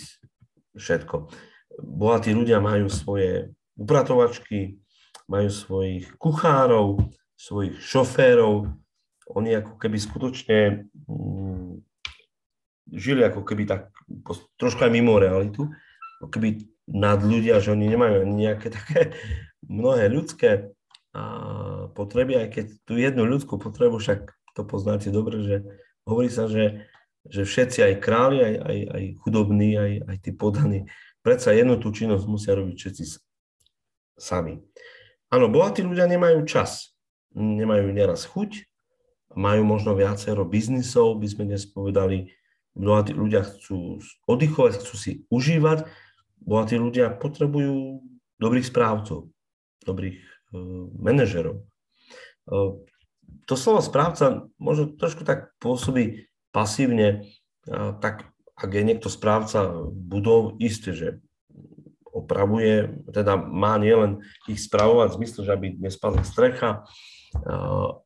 všetko 0.77 1.34
bohatí 1.79 2.32
ľudia 2.32 2.63
majú 2.63 2.88
svoje 2.88 3.51
upratovačky, 3.75 4.79
majú 5.27 5.50
svojich 5.50 6.15
kuchárov, 6.15 7.12
svojich 7.36 7.75
šoférov. 7.82 8.72
Oni 9.34 9.58
ako 9.58 9.75
keby 9.82 9.98
skutočne 9.98 10.60
mm, 11.10 11.82
žili 12.94 13.25
ako 13.25 13.41
keby 13.41 13.65
tak 13.65 13.89
troška 14.62 14.88
mimo 14.88 15.17
realitu, 15.17 15.67
ako 16.22 16.29
keby 16.29 16.63
nad 16.86 17.20
ľudia, 17.25 17.58
že 17.58 17.74
oni 17.74 17.89
nemajú 17.89 18.24
ani 18.24 18.36
nejaké 18.46 18.67
také 18.77 19.17
mnohé 19.65 20.08
ľudské 20.10 20.72
potreby, 21.96 22.36
aj 22.44 22.48
keď 22.51 22.65
tú 22.84 23.00
jednu 23.00 23.24
ľudskú 23.24 23.55
potrebu, 23.55 24.03
však 24.03 24.36
to 24.51 24.67
poznáte 24.67 25.08
dobre, 25.08 25.39
že 25.48 25.55
hovorí 26.03 26.27
sa, 26.27 26.51
že, 26.51 26.91
že 27.24 27.48
všetci, 27.48 27.79
aj 27.88 27.94
králi, 28.03 28.39
aj, 28.44 28.55
aj, 28.60 28.77
aj 28.91 29.03
chudobní, 29.24 29.79
aj, 29.79 29.91
aj 30.12 30.17
tí 30.20 30.32
podaní, 30.36 30.91
predsa 31.25 31.58
jednu 31.58 31.82
tú 31.82 31.89
činnosť 31.89 32.29
musia 32.29 32.53
robiť 32.53 32.75
všetci 32.77 33.03
sami. 34.22 34.62
Áno, 35.34 35.50
bohatí 35.50 35.82
ľudia 35.82 36.05
nemajú 36.05 36.46
čas, 36.46 36.94
nemajú 37.34 37.89
neraz 37.89 38.29
chuť, 38.29 38.70
majú 39.34 39.65
možno 39.65 39.98
viacero 39.98 40.46
biznisov, 40.46 41.17
by 41.17 41.25
sme 41.25 41.44
dnes 41.50 41.65
povedali, 41.65 42.29
bohatí 42.77 43.17
ľudia 43.17 43.41
chcú 43.41 43.98
oddychovať, 44.29 44.86
chcú 44.86 44.96
si 44.96 45.12
užívať, 45.34 45.89
bohatí 46.46 46.77
ľudia 46.77 47.10
potrebujú 47.17 48.05
dobrých 48.38 48.70
správcov, 48.70 49.34
dobrých 49.82 50.22
uh, 50.22 50.88
manažerov. 50.94 51.65
Uh, 52.46 52.86
to 53.50 53.58
slovo 53.58 53.82
správca 53.82 54.46
možno 54.62 54.94
trošku 54.94 55.25
tak 55.25 55.58
pôsobí 55.58 56.29
pasívne, 56.53 57.25
tak 58.00 58.29
ak 58.55 58.69
je 58.71 58.83
niekto 58.88 59.12
správca 59.12 59.88
budov, 59.91 60.55
isté, 60.63 60.95
že 60.95 61.09
opravuje, 62.15 63.03
teda 63.12 63.35
má 63.35 63.75
nielen 63.75 64.24
ich 64.47 64.63
spravovať 64.63 65.07
v 65.12 65.17
zmysle, 65.19 65.39
že 65.43 65.51
aby 65.51 65.67
nespadla 65.75 66.24
strecha, 66.24 66.88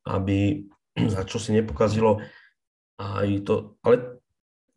aby 0.10 0.66
za 1.14 1.22
čo 1.30 1.38
si 1.38 1.54
nepokazilo 1.54 2.26
aj 2.98 3.30
to, 3.46 3.56
ale 3.86 4.20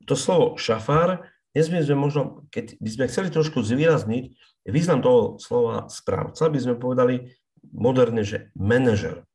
to 0.05 0.15
slovo 0.15 0.61
šafár, 0.61 1.27
by 1.53 1.61
sme 1.61 1.97
možno, 1.97 2.49
keď 2.49 2.81
by 2.81 2.91
sme 2.93 3.05
chceli 3.13 3.29
trošku 3.29 3.61
zvýrazniť 3.61 4.25
význam 4.69 5.03
toho 5.05 5.37
slova 5.37 5.89
správca, 5.91 6.49
by 6.49 6.59
sme 6.61 6.81
povedali 6.81 7.35
moderne, 7.73 8.23
že 8.23 8.53
manažer. 8.57 9.27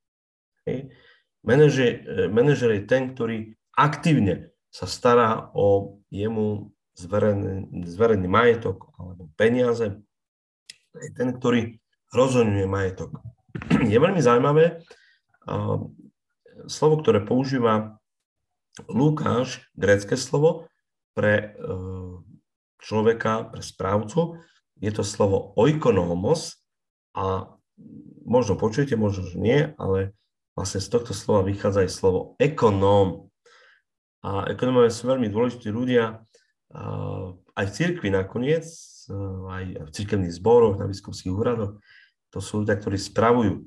Manažer, 1.46 2.04
manažer 2.32 2.70
je 2.80 2.90
ten, 2.90 3.14
ktorý 3.14 3.56
aktívne 3.76 4.52
sa 4.72 4.86
stará 4.86 5.50
o 5.56 6.00
jemu 6.12 6.74
zverený, 6.98 7.86
zverený 7.88 8.28
majetok 8.28 8.92
alebo 8.98 9.30
peniaze. 9.38 10.00
Je 10.98 11.12
ten, 11.14 11.34
ktorý 11.34 11.78
rozhodňuje 12.12 12.68
majetok. 12.68 13.22
Je 13.92 13.98
veľmi 13.98 14.22
zaujímavé, 14.22 14.86
slovo, 16.68 16.96
ktoré 17.02 17.24
používa 17.24 17.98
Lukáš, 18.86 19.66
grécké 19.74 20.14
slovo, 20.14 20.70
pre 21.18 21.34
e, 21.34 21.66
človeka, 22.78 23.50
pre 23.50 23.66
správcu, 23.66 24.38
je 24.78 24.92
to 24.94 25.02
slovo 25.02 25.58
oikonomos 25.58 26.62
a 27.18 27.58
možno 28.22 28.54
počujete, 28.54 28.94
možno, 28.94 29.26
že 29.26 29.38
nie, 29.42 29.60
ale 29.82 30.14
vlastne 30.54 30.78
z 30.78 30.94
tohto 30.94 31.18
slova 31.18 31.42
vychádza 31.50 31.90
aj 31.90 31.92
slovo 31.92 32.20
ekonóm. 32.38 33.27
A 34.26 34.50
ekonómovia 34.50 34.90
sú 34.94 35.10
veľmi 35.10 35.30
dôležití 35.30 35.70
ľudia, 35.70 36.24
aj 37.58 37.66
v 37.70 37.76
cirkvi 37.76 38.10
nakoniec, 38.12 38.66
aj 39.48 39.64
v 39.88 39.90
cirkevných 39.94 40.36
zboroch, 40.36 40.76
na 40.76 40.90
biskupských 40.90 41.32
úradoch. 41.32 41.80
To 42.36 42.40
sú 42.44 42.66
ľudia, 42.66 42.76
ktorí 42.76 43.00
spravujú 43.00 43.64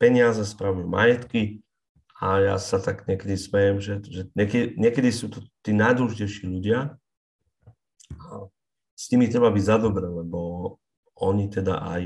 peniaze, 0.00 0.42
spravujú 0.42 0.90
majetky 0.90 1.62
a 2.18 2.42
ja 2.42 2.56
sa 2.58 2.82
tak 2.82 3.06
niekedy 3.06 3.38
smejem, 3.38 3.76
že, 3.78 3.94
že 4.02 4.22
niekedy, 4.34 4.74
niekedy 4.78 5.10
sú 5.14 5.30
to 5.30 5.42
tí 5.62 5.70
najdôležitejší 5.74 6.46
ľudia 6.46 6.98
a 8.18 8.26
s 8.94 9.04
nimi 9.10 9.26
treba 9.26 9.50
byť 9.50 9.64
za 9.66 9.76
dobre, 9.78 10.06
lebo 10.06 10.38
oni 11.18 11.50
teda 11.50 11.82
aj 11.82 12.02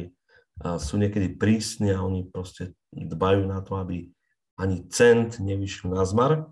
sú 0.82 0.98
niekedy 0.98 1.38
prísni 1.38 1.94
a 1.94 2.02
oni 2.02 2.26
proste 2.28 2.74
dbajú 2.90 3.46
na 3.46 3.62
to, 3.62 3.78
aby 3.78 4.10
ani 4.58 4.88
cent 4.90 5.38
nevyšiel 5.38 5.94
na 5.94 6.02
zmar. 6.02 6.50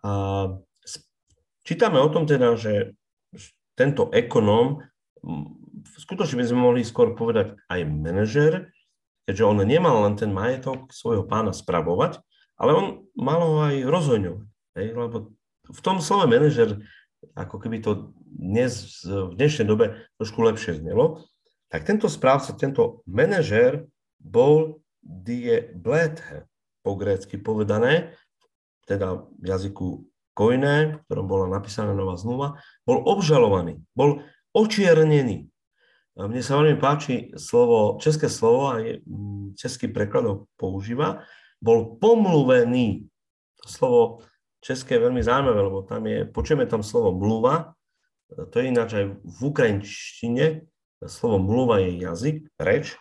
A 0.00 0.10
čítame 1.64 2.00
o 2.00 2.08
tom 2.08 2.24
teda, 2.24 2.56
že 2.56 2.96
tento 3.76 4.08
ekonóm, 4.12 4.80
skutočne 5.96 6.40
by 6.40 6.44
sme 6.44 6.60
mohli 6.60 6.82
skôr 6.84 7.16
povedať 7.16 7.56
aj 7.68 7.80
manažer, 7.88 8.52
keďže 9.28 9.44
on 9.46 9.62
nemal 9.62 10.04
len 10.04 10.16
ten 10.16 10.32
majetok 10.32 10.90
svojho 10.90 11.24
pána 11.28 11.52
spravovať, 11.54 12.20
ale 12.60 12.70
on 12.76 12.86
mal 13.16 13.40
ho 13.40 13.56
aj 13.64 13.76
rozhoňovať. 13.88 14.48
Lebo 14.76 15.32
v 15.70 15.80
tom 15.80 16.02
slove 16.02 16.26
manažer, 16.28 16.80
ako 17.36 17.56
keby 17.60 17.80
to 17.84 18.12
dnes, 18.24 19.04
v 19.04 19.32
dnešnej 19.36 19.68
dobe 19.68 20.08
trošku 20.16 20.40
lepšie 20.44 20.80
znelo, 20.80 21.24
tak 21.70 21.86
tento 21.86 22.10
správca, 22.10 22.56
tento 22.58 23.06
manažer 23.06 23.86
bol 24.18 24.82
die 25.00 25.70
bléthe, 25.72 26.44
po 26.80 26.96
grécky 26.96 27.36
povedané, 27.36 28.16
teda 28.90 29.30
v 29.38 29.46
jazyku 29.46 30.10
Kojné, 30.34 30.98
v 30.98 31.02
ktorom 31.06 31.26
bola 31.30 31.46
napísaná 31.46 31.94
nová 31.94 32.18
zmluva, 32.18 32.58
bol 32.82 32.98
obžalovaný, 33.06 33.78
bol 33.94 34.26
očiernený. 34.50 35.46
Mne 36.18 36.42
sa 36.42 36.58
veľmi 36.58 36.74
páči 36.82 37.30
slovo, 37.38 38.02
české 38.02 38.26
slovo, 38.26 38.74
aj 38.74 39.06
mm, 39.06 39.54
český 39.54 39.86
preklad 39.86 40.26
ho 40.26 40.34
používa, 40.58 41.22
bol 41.62 41.96
pomluvený. 42.02 43.06
To 43.62 43.66
slovo 43.70 44.00
české 44.58 44.98
je 44.98 45.04
veľmi 45.06 45.22
zaujímavé, 45.22 45.60
lebo 45.60 45.86
tam 45.86 46.02
je, 46.10 46.26
počujeme 46.26 46.66
tam 46.66 46.82
slovo 46.82 47.14
mluva, 47.14 47.78
to 48.30 48.54
je 48.58 48.70
ináč 48.70 48.90
aj 48.98 49.06
v 49.16 49.38
ukrajinštine, 49.42 50.46
slovo 51.06 51.40
mluva 51.40 51.82
je 51.82 52.00
jazyk, 52.00 52.36
reč, 52.60 52.94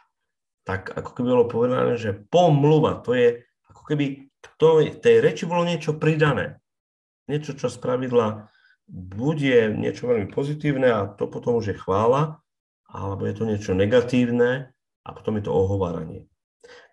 tak 0.64 0.94
ako 0.94 1.10
keby 1.18 1.28
bolo 1.34 1.46
povedané, 1.50 1.94
že 1.98 2.14
pomluva, 2.30 3.02
to 3.02 3.18
je 3.18 3.42
ako 3.70 3.84
keby 3.90 4.29
k 4.40 5.00
tej 5.00 5.20
reči 5.20 5.44
bolo 5.48 5.68
niečo 5.68 5.96
pridané. 5.96 6.60
Niečo, 7.28 7.56
čo 7.56 7.68
spravidla 7.70 8.50
bude 8.90 9.70
niečo 9.78 10.10
veľmi 10.10 10.34
pozitívne 10.34 10.90
a 10.90 11.06
to 11.06 11.30
potom 11.30 11.62
už 11.62 11.72
je 11.72 11.78
chvála, 11.78 12.42
alebo 12.90 13.30
je 13.30 13.36
to 13.38 13.44
niečo 13.46 13.72
negatívne 13.78 14.74
a 15.06 15.10
potom 15.14 15.38
je 15.38 15.46
to 15.46 15.54
ohováranie. 15.54 16.26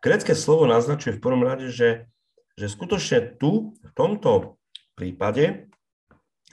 Grécké 0.04 0.36
slovo 0.36 0.68
naznačuje 0.68 1.16
v 1.16 1.24
prvom 1.24 1.42
rade, 1.42 1.72
že, 1.72 2.12
že 2.60 2.68
skutočne 2.68 3.40
tu, 3.40 3.72
v 3.80 3.92
tomto 3.96 4.60
prípade, 4.92 5.72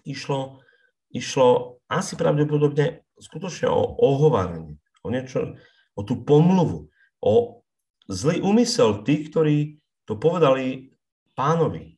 išlo, 0.08 0.64
išlo 1.12 1.80
asi 1.92 2.16
pravdepodobne 2.16 3.04
skutočne 3.20 3.68
o 3.68 3.84
ohováranie, 4.00 4.80
o 5.04 5.12
niečo, 5.12 5.60
o 5.94 6.02
tú 6.08 6.24
pomluvu, 6.24 6.88
o 7.20 7.64
zlý 8.08 8.40
úmysel 8.40 9.04
tých, 9.04 9.28
ktorí 9.32 9.83
to 10.04 10.20
povedali 10.20 10.94
pánovi, 11.34 11.96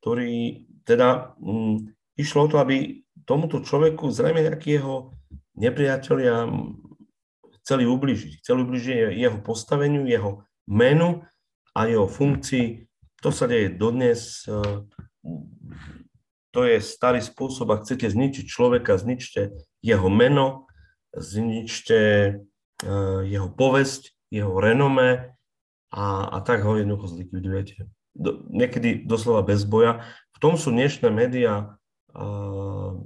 ktorí 0.00 0.66
teda 0.86 1.36
mm, 1.36 1.92
išlo 2.16 2.46
o 2.46 2.50
to, 2.50 2.56
aby 2.58 3.04
tomuto 3.28 3.62
človeku 3.62 4.10
zrejme 4.10 4.42
nejaký 4.42 4.80
jeho 4.80 5.14
nepriatelia 5.54 6.48
chceli 7.60 7.84
ubližiť. 7.86 8.40
Chceli 8.40 8.58
ubližiť 8.64 8.96
jeho 9.14 9.38
postaveniu, 9.44 10.08
jeho 10.08 10.42
menu 10.66 11.22
a 11.76 11.86
jeho 11.86 12.08
funkcii. 12.08 12.88
To 13.20 13.30
sa 13.30 13.44
deje 13.44 13.76
dodnes. 13.76 14.48
E, 14.48 14.86
to 16.50 16.60
je 16.66 16.82
starý 16.82 17.20
spôsob, 17.22 17.70
ak 17.70 17.86
chcete 17.86 18.10
zničiť 18.10 18.44
človeka, 18.48 18.98
zničte 18.98 19.54
jeho 19.84 20.08
meno, 20.10 20.66
zničte 21.14 22.00
e, 22.00 22.90
jeho 23.28 23.48
povesť, 23.52 24.16
jeho 24.32 24.56
renome 24.58 25.36
a, 25.90 26.30
a 26.30 26.38
tak 26.40 26.62
ho 26.62 26.78
jednoducho 26.78 27.10
zlikvidujete. 27.10 27.86
Do, 28.14 28.46
niekedy 28.50 29.06
doslova 29.06 29.42
bez 29.46 29.62
boja. 29.66 30.02
V 30.34 30.38
tom 30.42 30.54
sú 30.58 30.70
dnešné 30.70 31.10
médiá 31.10 31.78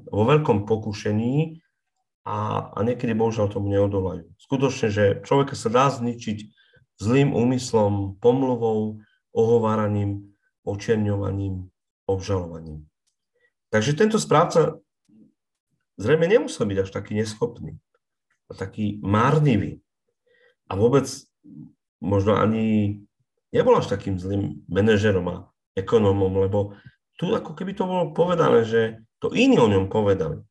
vo 0.09 0.23
veľkom 0.25 0.65
pokušení 0.65 1.61
a, 2.25 2.71
a 2.73 2.79
niekedy 2.81 3.13
bohužiaľ 3.13 3.53
tomu 3.53 3.69
neodolajú. 3.69 4.33
Skutočne, 4.41 4.89
že 4.89 5.05
človeka 5.29 5.53
sa 5.53 5.69
dá 5.69 5.93
zničiť 5.93 6.39
zlým 6.97 7.37
úmyslom, 7.37 8.17
pomluvou, 8.17 9.05
ohováraním, 9.37 10.33
očerňovaním, 10.65 11.69
obžalovaním. 12.09 12.89
Takže 13.69 13.93
tento 13.93 14.17
správca 14.17 14.81
zrejme 16.01 16.25
nemusel 16.25 16.65
byť 16.65 16.79
až 16.81 16.91
taký 16.95 17.13
neschopný, 17.19 17.77
a 18.49 18.53
taký 18.57 19.03
márnivý. 19.05 19.85
A 20.71 20.81
vôbec 20.81 21.05
možno 22.03 22.39
ani 22.39 22.99
nebol 23.55 23.79
až 23.79 23.91
takým 23.91 24.19
zlým 24.19 24.67
manažerom 24.67 25.27
a 25.31 25.37
ekonómom, 25.79 26.43
lebo 26.43 26.75
tu 27.15 27.31
ako 27.31 27.55
keby 27.55 27.75
to 27.79 27.87
bolo 27.87 28.11
povedané, 28.11 28.67
že 28.67 28.81
to 29.23 29.31
iní 29.31 29.59
o 29.59 29.71
ňom 29.71 29.87
povedali. 29.87 30.43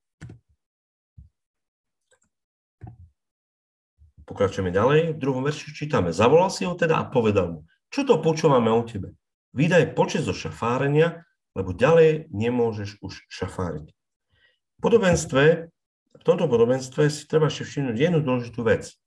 Pokračujeme 4.24 4.72
ďalej. 4.72 5.14
V 5.14 5.20
druhom 5.20 5.44
verši 5.44 5.76
čítame. 5.76 6.16
Zavolal 6.16 6.48
si 6.48 6.64
ho 6.64 6.74
teda 6.80 6.96
a 7.04 7.12
povedal 7.12 7.48
mu, 7.52 7.60
čo 7.92 8.08
to 8.08 8.24
počúvame 8.24 8.72
o 8.72 8.82
tebe? 8.88 9.14
Vydaj 9.54 9.94
počet 9.94 10.26
zo 10.26 10.34
šafárenia, 10.34 11.28
lebo 11.54 11.76
ďalej 11.76 12.34
nemôžeš 12.34 13.04
už 13.04 13.14
šafáriť. 13.30 13.94
V 13.94 14.80
podobenstve, 14.82 15.70
v 16.18 16.24
tomto 16.26 16.50
podobenstve 16.50 17.12
si 17.12 17.30
treba 17.30 17.52
ešte 17.52 17.68
všimnúť 17.68 17.96
jednu 18.00 18.20
dôležitú 18.26 18.66
vec. 18.66 18.98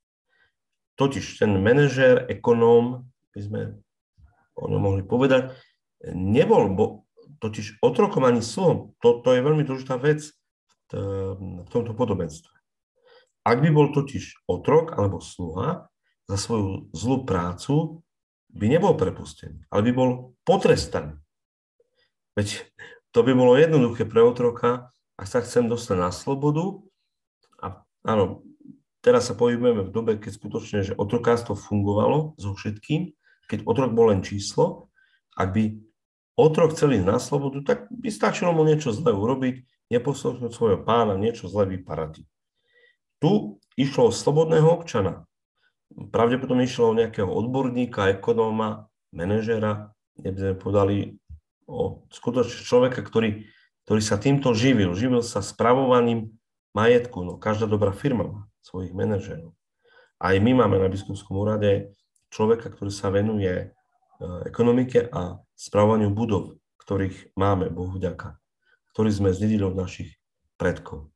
Totiž 0.96 1.44
ten 1.44 1.60
manažér, 1.60 2.24
ekonóm, 2.32 3.04
by 3.36 3.40
sme 3.40 3.60
o 4.56 4.64
ňom 4.72 4.80
mohli 4.80 5.04
povedať, 5.04 5.52
nebol 6.08 6.72
bo, 6.72 7.04
totiž 7.38 7.84
otrokom 7.84 8.24
ani 8.24 8.40
sluhom. 8.40 8.96
To, 9.04 9.20
to 9.20 9.36
je 9.36 9.44
veľmi 9.44 9.62
dôležitá 9.68 10.00
vec 10.00 10.24
v 10.88 11.68
tomto 11.68 11.92
podobenstve. 11.92 12.52
Ak 13.44 13.60
by 13.60 13.68
bol 13.70 13.92
totiž 13.92 14.48
otrok 14.48 14.96
alebo 14.96 15.20
sluha 15.20 15.92
za 16.26 16.36
svoju 16.40 16.90
zlú 16.96 17.28
prácu, 17.28 18.02
by 18.56 18.66
nebol 18.72 18.96
prepustený, 18.96 19.68
ale 19.68 19.80
by 19.84 19.92
bol 19.92 20.10
potrestaný. 20.48 21.20
Veď 22.32 22.64
to 23.12 23.20
by 23.20 23.36
bolo 23.36 23.60
jednoduché 23.60 24.08
pre 24.08 24.24
otroka, 24.24 24.88
ak 25.20 25.26
sa 25.28 25.44
chcem 25.44 25.68
dostať 25.68 25.96
na 26.00 26.10
slobodu. 26.12 26.80
A 27.60 27.84
áno, 28.04 28.45
teraz 29.06 29.30
sa 29.30 29.38
pohybujeme 29.38 29.86
v 29.86 29.94
dobe, 29.94 30.18
keď 30.18 30.34
skutočne, 30.34 30.78
že 30.82 30.98
otrokárstvo 30.98 31.54
fungovalo 31.54 32.34
so 32.42 32.58
všetkým, 32.58 33.14
keď 33.46 33.62
otrok 33.62 33.94
bol 33.94 34.10
len 34.10 34.26
číslo, 34.26 34.90
ak 35.38 35.54
by 35.54 35.64
otrok 36.34 36.74
chcel 36.74 36.98
ísť 36.98 37.06
na 37.06 37.22
slobodu, 37.22 37.62
tak 37.62 37.86
by 37.86 38.10
stačilo 38.10 38.50
mu 38.50 38.66
niečo 38.66 38.90
zlé 38.90 39.14
urobiť, 39.14 39.62
neposlušnúť 39.94 40.50
svojho 40.50 40.82
pána, 40.82 41.14
niečo 41.14 41.46
zlé 41.46 41.78
vyparatiť. 41.78 42.26
Tu 43.22 43.62
išlo 43.78 44.10
o 44.10 44.12
slobodného 44.12 44.66
občana. 44.66 45.22
Pravdepodobne 45.94 46.66
išlo 46.66 46.90
o 46.90 46.98
nejakého 46.98 47.30
odborníka, 47.30 48.10
ekonóma, 48.10 48.90
manažera, 49.14 49.94
kde 50.18 50.34
sme 50.34 50.54
podali 50.58 50.98
o 51.70 52.02
skutočne 52.10 52.66
človeka, 52.66 53.06
ktorý, 53.06 53.46
ktorý 53.86 54.02
sa 54.02 54.18
týmto 54.18 54.50
živil. 54.50 54.98
Živil 54.98 55.22
sa 55.22 55.46
spravovaním 55.46 56.34
majetku. 56.74 57.22
No, 57.22 57.38
každá 57.38 57.70
dobrá 57.70 57.94
firma 57.94 58.26
má 58.26 58.40
svojich 58.66 58.90
manažerov. 58.90 59.54
Aj 60.18 60.34
my 60.42 60.50
máme 60.58 60.82
na 60.82 60.90
biskupskom 60.90 61.38
úrade 61.38 61.94
človeka, 62.34 62.74
ktorý 62.74 62.90
sa 62.90 63.14
venuje 63.14 63.54
e, 63.54 63.66
ekonomike 64.50 65.06
a 65.14 65.38
spravovaniu 65.54 66.10
budov, 66.10 66.58
ktorých 66.82 67.38
máme, 67.38 67.70
Bohu 67.70 67.94
vďaka, 67.94 68.34
ktorý 68.90 69.10
sme 69.14 69.30
zdedili 69.30 69.62
od 69.62 69.78
našich 69.78 70.18
predkov. 70.58 71.14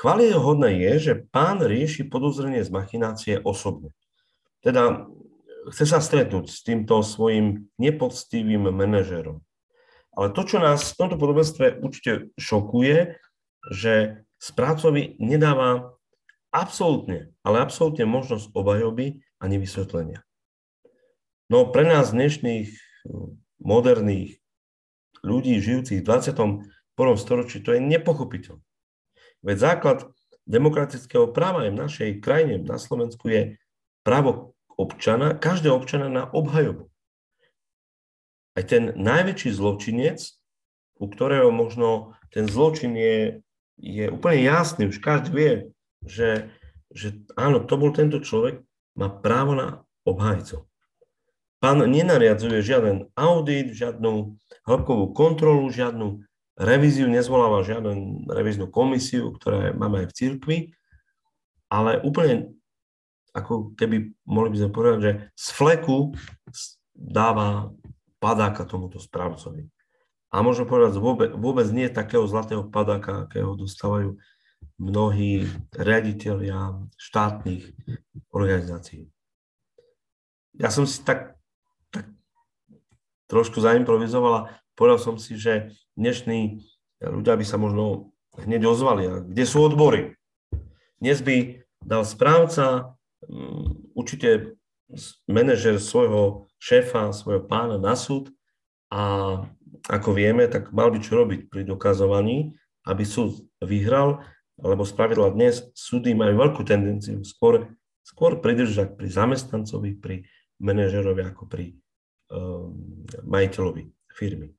hodné 0.00 0.70
je, 0.88 0.92
že 1.12 1.12
pán 1.28 1.60
rieši 1.60 2.08
podozrenie 2.08 2.64
z 2.64 2.70
machinácie 2.72 3.34
osobne. 3.44 3.92
Teda 4.64 5.04
chce 5.74 5.84
sa 5.84 5.98
stretnúť 5.98 6.48
s 6.48 6.62
týmto 6.62 7.02
svojim 7.02 7.68
nepoctivým 7.76 8.70
manažerom. 8.70 9.42
Ale 10.16 10.32
to, 10.32 10.42
čo 10.48 10.62
nás 10.62 10.96
v 10.96 10.98
tomto 11.04 11.16
podobenstve 11.20 11.82
určite 11.84 12.32
šokuje, 12.40 13.20
že 13.68 14.24
správcovi 14.40 15.20
nedáva 15.20 15.95
absolútne, 16.56 17.36
ale 17.44 17.60
absolútne 17.60 18.08
možnosť 18.08 18.56
obhajoby 18.56 19.20
a 19.36 19.44
nevysvetlenia. 19.44 20.24
No 21.52 21.68
pre 21.68 21.84
nás 21.84 22.16
dnešných 22.16 22.72
moderných 23.60 24.40
ľudí 25.20 25.60
žijúcich 25.60 26.00
v 26.00 26.06
21. 26.08 26.64
storočí 27.20 27.60
to 27.60 27.76
je 27.76 27.80
nepochopiteľné. 27.84 28.64
Veď 29.44 29.56
základ 29.60 29.98
demokratického 30.48 31.30
práva 31.30 31.68
aj 31.68 31.70
v 31.70 31.80
našej 31.86 32.10
krajine, 32.24 32.64
na 32.64 32.80
Slovensku, 32.80 33.28
je 33.28 33.42
právo 34.02 34.56
občana, 34.78 35.34
každého 35.36 35.76
občana 35.76 36.08
na 36.08 36.24
obhajobu. 36.30 36.88
Aj 38.56 38.64
ten 38.64 38.96
najväčší 38.96 39.52
zločinec, 39.52 40.22
u 40.96 41.06
ktorého 41.12 41.52
možno 41.52 42.16
ten 42.32 42.48
zločin 42.48 42.96
je, 42.96 43.44
je 43.76 44.08
úplne 44.08 44.40
jasný, 44.48 44.88
už 44.88 44.98
každý 44.98 45.30
vie, 45.36 45.52
že, 46.06 46.54
že 46.94 47.20
áno, 47.34 47.60
to 47.66 47.74
bol 47.76 47.90
tento 47.90 48.22
človek, 48.22 48.62
má 48.96 49.12
právo 49.12 49.52
na 49.52 49.84
obhajcov. 50.06 50.64
Pán 51.60 51.82
nenariadzuje 51.82 52.62
žiaden 52.62 53.10
audit, 53.18 53.74
žiadnu 53.74 54.38
hĺbkovú 54.64 55.12
kontrolu, 55.12 55.66
žiadnu 55.68 56.22
revíziu, 56.56 57.10
nezvoláva 57.10 57.66
žiadnu 57.66 58.24
revíznu 58.30 58.70
komisiu, 58.70 59.34
ktorá 59.34 59.74
máme 59.76 60.04
aj 60.04 60.06
v 60.08 60.16
cirkvi, 60.16 60.58
ale 61.68 62.00
úplne 62.00 62.56
ako 63.36 63.76
keby 63.76 64.16
mohli 64.24 64.56
by 64.56 64.58
sme 64.64 64.70
povedať, 64.72 64.98
že 65.02 65.12
z 65.36 65.46
fleku 65.52 66.16
dáva 66.96 67.68
padáka 68.16 68.64
tomuto 68.64 68.96
správcovi. 68.96 69.68
A 70.32 70.40
môžem 70.40 70.64
povedať, 70.64 70.96
vôbec, 70.96 71.30
vôbec 71.36 71.68
nie 71.68 71.92
takého 71.92 72.24
zlatého 72.24 72.64
padáka, 72.64 73.28
akého 73.28 73.52
dostávajú 73.56 74.16
mnohí 74.76 75.48
riaditeľia 75.72 76.84
štátnych 77.00 77.72
organizácií. 78.32 79.08
Ja 80.56 80.72
som 80.72 80.84
si 80.84 81.00
tak, 81.04 81.36
tak 81.92 82.08
trošku 83.28 83.60
zaimprovizoval 83.60 84.32
a 84.32 84.46
povedal 84.76 85.00
som 85.00 85.16
si, 85.16 85.36
že 85.36 85.72
dnešní 85.96 86.60
ľudia 87.00 87.36
by 87.36 87.44
sa 87.44 87.56
možno 87.56 88.12
hneď 88.36 88.68
ozvali. 88.68 89.04
A 89.08 89.14
kde 89.24 89.44
sú 89.48 89.64
odbory? 89.64 90.16
Dnes 91.00 91.20
by 91.20 91.60
dal 91.84 92.04
správca 92.04 92.96
Mm, 93.26 93.90
určite 93.96 94.54
manažer 95.26 95.82
svojho 95.82 96.46
šéfa, 96.62 97.10
svojho 97.10 97.42
pána 97.48 97.80
na 97.80 97.98
súd 97.98 98.30
a 98.92 99.42
ako 99.90 100.10
vieme, 100.14 100.46
tak 100.46 100.70
mal 100.70 100.94
by 100.94 101.02
čo 101.02 101.18
robiť 101.24 101.50
pri 101.50 101.66
dokazovaní, 101.66 102.54
aby 102.86 103.02
súd 103.02 103.42
vyhral, 103.58 104.22
lebo 104.60 104.82
spravidla 104.88 105.36
dnes 105.36 105.68
súdy 105.76 106.16
majú 106.16 106.40
veľkú 106.40 106.62
tendenciu 106.64 107.20
skôr, 107.22 107.76
skôr 108.00 108.40
pridržať 108.40 108.96
pri 108.96 109.08
zamestnancovi, 109.12 109.90
pri 110.00 110.16
manažerovi 110.60 111.22
ako 111.28 111.44
pri 111.44 111.76
um, 112.32 112.72
majiteľovi 113.28 113.92
firmy. 114.16 114.56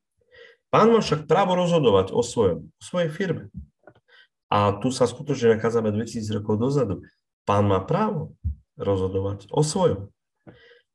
Pán 0.69 0.93
má 0.93 0.99
však 1.01 1.25
právo 1.25 1.57
rozhodovať 1.57 2.13
o, 2.13 2.21
svojom, 2.21 2.69
o 2.69 2.81
svojej 2.83 3.09
firme. 3.09 3.49
A 4.47 4.77
tu 4.79 4.93
sa 4.93 5.07
skutočne 5.07 5.57
nachádzame 5.57 5.91
2000 5.91 6.39
rokov 6.39 6.59
dozadu. 6.59 7.03
Pán 7.47 7.67
má 7.67 7.81
právo 7.83 8.35
rozhodovať 8.75 9.49
o 9.49 9.63
svojom. 9.63 10.11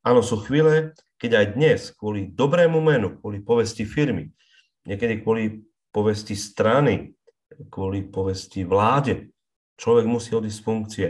Áno, 0.05 0.21
sú 0.21 0.39
chvíle, 0.45 0.95
keď 1.17 1.31
aj 1.39 1.47
dnes 1.57 1.81
kvôli 1.95 2.29
dobrému 2.31 2.79
menu, 2.83 3.17
kvôli 3.19 3.41
povesti 3.41 3.87
firmy, 3.87 4.35
niekedy 4.85 5.23
kvôli 5.23 5.63
povesti 5.95 6.35
strany, 6.35 7.15
kvôli 7.69 8.07
povesti 8.07 8.63
vláde, 8.63 9.33
človek 9.77 10.07
musí 10.07 10.33
odísť 10.37 10.59
z 10.59 10.65
funkcie. 10.65 11.09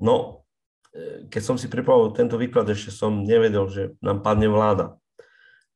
No, 0.00 0.44
e, 0.92 1.28
keď 1.28 1.42
som 1.42 1.56
si 1.56 1.66
pripravil 1.68 2.14
tento 2.16 2.40
výklad, 2.40 2.68
ešte 2.70 2.94
som 2.94 3.24
nevedel, 3.24 3.66
že 3.68 3.82
nám 4.00 4.24
padne 4.24 4.48
vláda. 4.48 4.96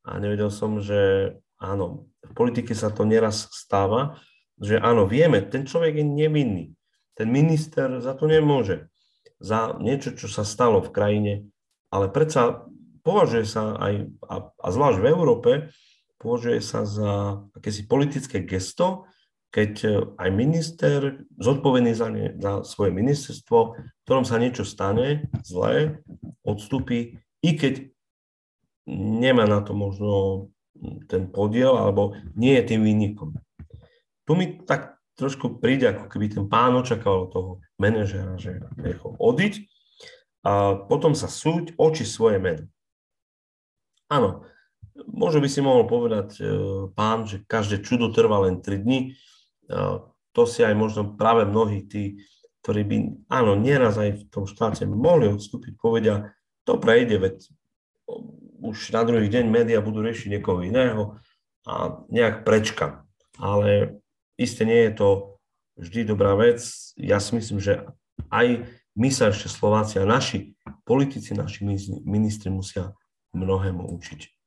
A 0.05 0.17
nevedel 0.17 0.49
som, 0.49 0.81
že 0.81 1.35
áno, 1.61 2.09
v 2.25 2.33
politike 2.33 2.73
sa 2.73 2.89
to 2.89 3.05
neraz 3.05 3.49
stáva, 3.53 4.17
že 4.61 4.77
áno, 4.77 5.05
vieme, 5.09 5.41
ten 5.45 5.65
človek 5.65 6.01
je 6.01 6.07
nevinný. 6.07 6.65
Ten 7.17 7.29
minister 7.29 8.01
za 8.01 8.17
to 8.17 8.25
nemôže 8.25 8.89
za 9.41 9.77
niečo, 9.81 10.13
čo 10.13 10.29
sa 10.29 10.45
stalo 10.45 10.85
v 10.85 10.93
krajine, 10.93 11.35
ale 11.89 12.13
predsa 12.13 12.69
považuje 13.01 13.49
sa 13.49 13.77
aj, 13.81 13.95
a, 14.29 14.37
a 14.53 14.69
zvlášť 14.69 14.99
v 15.01 15.09
Európe, 15.09 15.51
považuje 16.21 16.61
sa 16.61 16.85
za 16.85 17.41
akési 17.57 17.89
politické 17.89 18.45
gesto, 18.45 19.09
keď 19.51 19.73
e, 19.83 19.91
aj 20.19 20.31
minister, 20.31 21.27
zodpovedný 21.39 21.93
za, 21.95 22.09
ne, 22.11 22.35
za 22.39 22.63
svoje 22.63 22.95
ministerstvo, 22.95 23.59
v 23.75 24.03
ktorom 24.07 24.25
sa 24.27 24.39
niečo 24.39 24.63
stane 24.63 25.27
zlé, 25.43 26.03
odstúpi, 26.47 27.19
i 27.43 27.51
keď 27.59 27.91
nemá 28.91 29.47
na 29.47 29.63
to 29.63 29.75
možno 29.75 30.49
ten 31.11 31.29
podiel, 31.29 31.77
alebo 31.77 32.17
nie 32.39 32.57
je 32.57 32.75
tým 32.75 32.83
výnikom. 32.87 33.37
Tu 34.25 34.33
mi 34.39 34.63
tak 34.63 34.97
trošku 35.19 35.61
príde, 35.61 35.93
ako 35.93 36.09
keby 36.09 36.27
ten 36.33 36.45
pán 36.49 36.73
očakával 36.79 37.29
toho 37.29 37.51
manažera, 37.77 38.41
že 38.41 38.57
necho 38.81 39.13
odiť 39.21 39.69
a 40.41 40.81
potom 40.89 41.13
sa 41.13 41.29
súť 41.29 41.77
oči 41.77 42.09
svoje 42.09 42.41
meno. 42.41 42.65
Áno, 44.09 44.49
možno 45.05 45.45
by 45.45 45.49
si 45.53 45.61
mohol 45.61 45.85
povedať 45.85 46.41
e, 46.41 46.45
pán, 46.97 47.29
že 47.29 47.45
každé 47.45 47.85
čudo 47.85 48.09
trvá 48.11 48.49
len 48.49 48.65
3 48.65 48.81
dní. 48.81 49.15
To 50.35 50.43
si 50.47 50.61
aj 50.67 50.75
možno 50.75 51.15
práve 51.15 51.47
mnohí 51.47 51.87
tí, 51.87 52.23
ktorí 52.61 52.83
by, 52.85 52.97
áno, 53.31 53.57
nieraz 53.57 53.97
aj 53.97 54.11
v 54.21 54.23
tom 54.29 54.45
štáte 54.45 54.85
mohli 54.85 55.31
odstúpiť, 55.31 55.79
povedia, 55.81 56.35
to 56.69 56.77
prejde, 56.77 57.17
veď 57.17 57.37
už 58.61 58.93
na 58.93 59.03
druhý 59.09 59.33
deň 59.33 59.49
médiá 59.49 59.81
budú 59.81 60.05
riešiť 60.05 60.29
niekoho 60.37 60.61
iného 60.61 61.17
a 61.65 62.05
nejak 62.13 62.45
prečka. 62.45 63.09
Ale 63.41 64.01
Isté 64.41 64.65
nie 64.65 64.89
je 64.89 64.97
to 64.97 65.09
vždy 65.77 66.09
dobrá 66.09 66.33
vec. 66.33 66.65
Ja 66.97 67.21
si 67.21 67.37
myslím, 67.37 67.61
že 67.61 67.85
aj 68.33 68.65
my 68.97 69.13
sa 69.13 69.29
ešte 69.29 69.53
Slováci 69.53 70.01
a 70.01 70.09
naši 70.09 70.57
politici, 70.89 71.37
naši 71.37 71.69
ministri 72.09 72.49
musia 72.49 72.97
mnohému 73.37 73.85
učiť. 74.01 74.40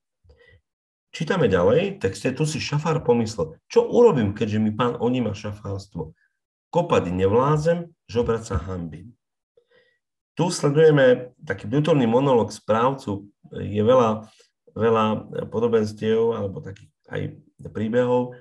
Čítame 1.13 1.45
ďalej, 1.45 2.01
texte, 2.01 2.33
tu 2.33 2.41
si 2.49 2.57
šafár 2.57 3.05
pomyslel, 3.05 3.61
čo 3.69 3.85
urobím, 3.85 4.33
keďže 4.33 4.57
mi 4.57 4.73
pán 4.73 4.97
oníma 4.97 5.37
šafárstvo. 5.37 6.17
Kopať 6.73 7.13
nevládzem, 7.13 7.93
žobrať 8.09 8.41
sa 8.49 8.55
hambím. 8.57 9.13
Tu 10.33 10.49
sledujeme 10.49 11.29
taký 11.37 11.69
vnútorný 11.69 12.09
monolog 12.09 12.49
správcu. 12.49 13.29
Je 13.53 13.77
veľa, 13.85 14.25
veľa 14.73 15.05
podobenstiev 15.53 16.33
alebo 16.33 16.65
takých 16.65 16.89
aj 17.13 17.21
príbehov, 17.69 18.33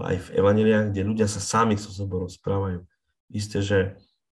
aj 0.00 0.16
v 0.16 0.28
evaneliách, 0.40 0.96
kde 0.96 1.02
ľudia 1.04 1.28
sa 1.28 1.44
sami 1.44 1.76
so 1.76 1.92
sebou 1.92 2.24
rozprávajú. 2.24 2.80
Isté, 3.28 3.60
že 3.60 3.78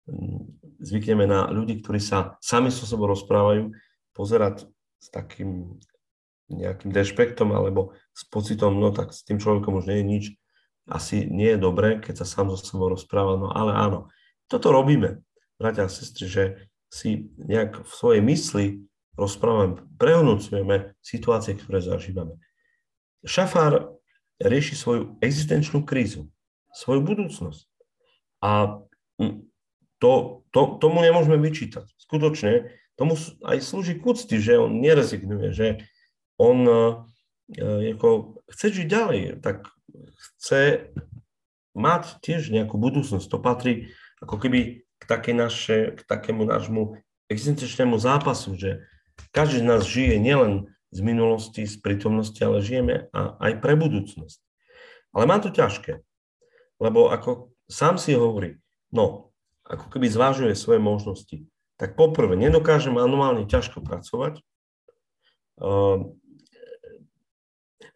mm, 0.05 0.77
zvykneme 0.85 1.25
na 1.25 1.49
ľudí, 1.49 1.81
ktorí 1.81 1.97
sa 1.97 2.37
sami 2.45 2.69
so 2.69 2.85
sebou 2.85 3.09
rozprávajú, 3.09 3.73
pozerať 4.13 4.69
s 5.01 5.07
takým 5.09 5.81
nejakým 6.51 6.91
dešpektom 6.91 7.55
alebo 7.55 7.95
s 8.11 8.27
pocitom, 8.27 8.75
no 8.75 8.91
tak 8.91 9.15
s 9.15 9.23
tým 9.23 9.39
človekom 9.39 9.79
už 9.79 9.87
nie 9.87 9.97
je 9.99 10.05
nič, 10.05 10.25
asi 10.89 11.23
nie 11.29 11.55
je 11.55 11.59
dobré, 11.61 12.03
keď 12.03 12.23
sa 12.23 12.27
sám 12.27 12.51
so 12.51 12.59
sebou 12.59 12.91
rozpráva, 12.91 13.39
no 13.39 13.47
ale 13.53 13.71
áno, 13.71 14.11
toto 14.51 14.75
robíme, 14.75 15.23
bratia 15.55 15.87
a 15.87 15.93
sestry, 15.93 16.25
že 16.27 16.43
si 16.91 17.31
nejak 17.39 17.87
v 17.87 17.91
svojej 17.91 18.21
mysli 18.25 18.65
rozprávame, 19.15 19.79
prehodnocujeme 19.95 20.97
situácie, 20.99 21.55
ktoré 21.55 21.79
zažívame. 21.79 22.35
Šafár 23.23 23.95
rieši 24.41 24.75
svoju 24.75 25.15
existenčnú 25.21 25.85
krízu, 25.85 26.27
svoju 26.73 27.05
budúcnosť. 27.05 27.69
A 28.41 28.81
to, 30.01 30.11
to, 30.49 30.61
tomu 30.81 30.97
nemôžeme 31.05 31.37
vyčítať. 31.37 31.85
Skutočne, 32.01 32.73
tomu 32.97 33.13
aj 33.45 33.61
slúži 33.61 34.01
k 34.01 34.03
úcti, 34.03 34.41
že 34.41 34.57
on 34.57 34.81
nerezignuje, 34.81 35.53
že 35.53 35.67
on 36.41 36.57
uh, 36.65 37.05
ako, 37.59 38.41
chce 38.49 38.81
žiť 38.81 38.87
ďalej, 38.87 39.21
tak 39.43 39.67
chce 40.17 40.89
mať 41.75 42.19
tiež 42.23 42.51
nejakú 42.51 42.79
budúcnosť. 42.79 43.27
To 43.27 43.37
patrí 43.39 43.91
ako 44.23 44.39
keby 44.39 44.87
k, 44.99 45.03
také 45.03 45.31
naše, 45.35 45.97
k 45.97 46.01
takému 46.07 46.47
nášmu 46.47 46.99
existenčnému 47.27 47.95
zápasu, 47.99 48.55
že 48.55 48.83
každý 49.35 49.63
z 49.63 49.67
nás 49.67 49.81
žije 49.83 50.19
nielen 50.19 50.71
z 50.91 50.99
minulosti, 50.99 51.63
z 51.63 51.79
prítomnosti, 51.79 52.39
ale 52.43 52.63
žijeme 52.63 53.07
a 53.15 53.39
aj 53.39 53.63
pre 53.63 53.79
budúcnosť. 53.79 54.39
Ale 55.15 55.23
má 55.27 55.39
to 55.39 55.51
ťažké, 55.51 56.03
lebo 56.79 57.11
ako 57.11 57.51
sám 57.71 57.95
si 57.95 58.15
hovorí, 58.15 58.59
no, 58.91 59.31
ako 59.63 59.87
keby 59.91 60.07
zvážuje 60.11 60.55
svoje 60.55 60.83
možnosti, 60.83 61.47
tak 61.79 61.95
poprvé, 61.95 62.35
nedokáže 62.35 62.91
manuálne 62.91 63.47
ťažko 63.47 63.83
pracovať. 63.83 64.43
V 65.61 66.19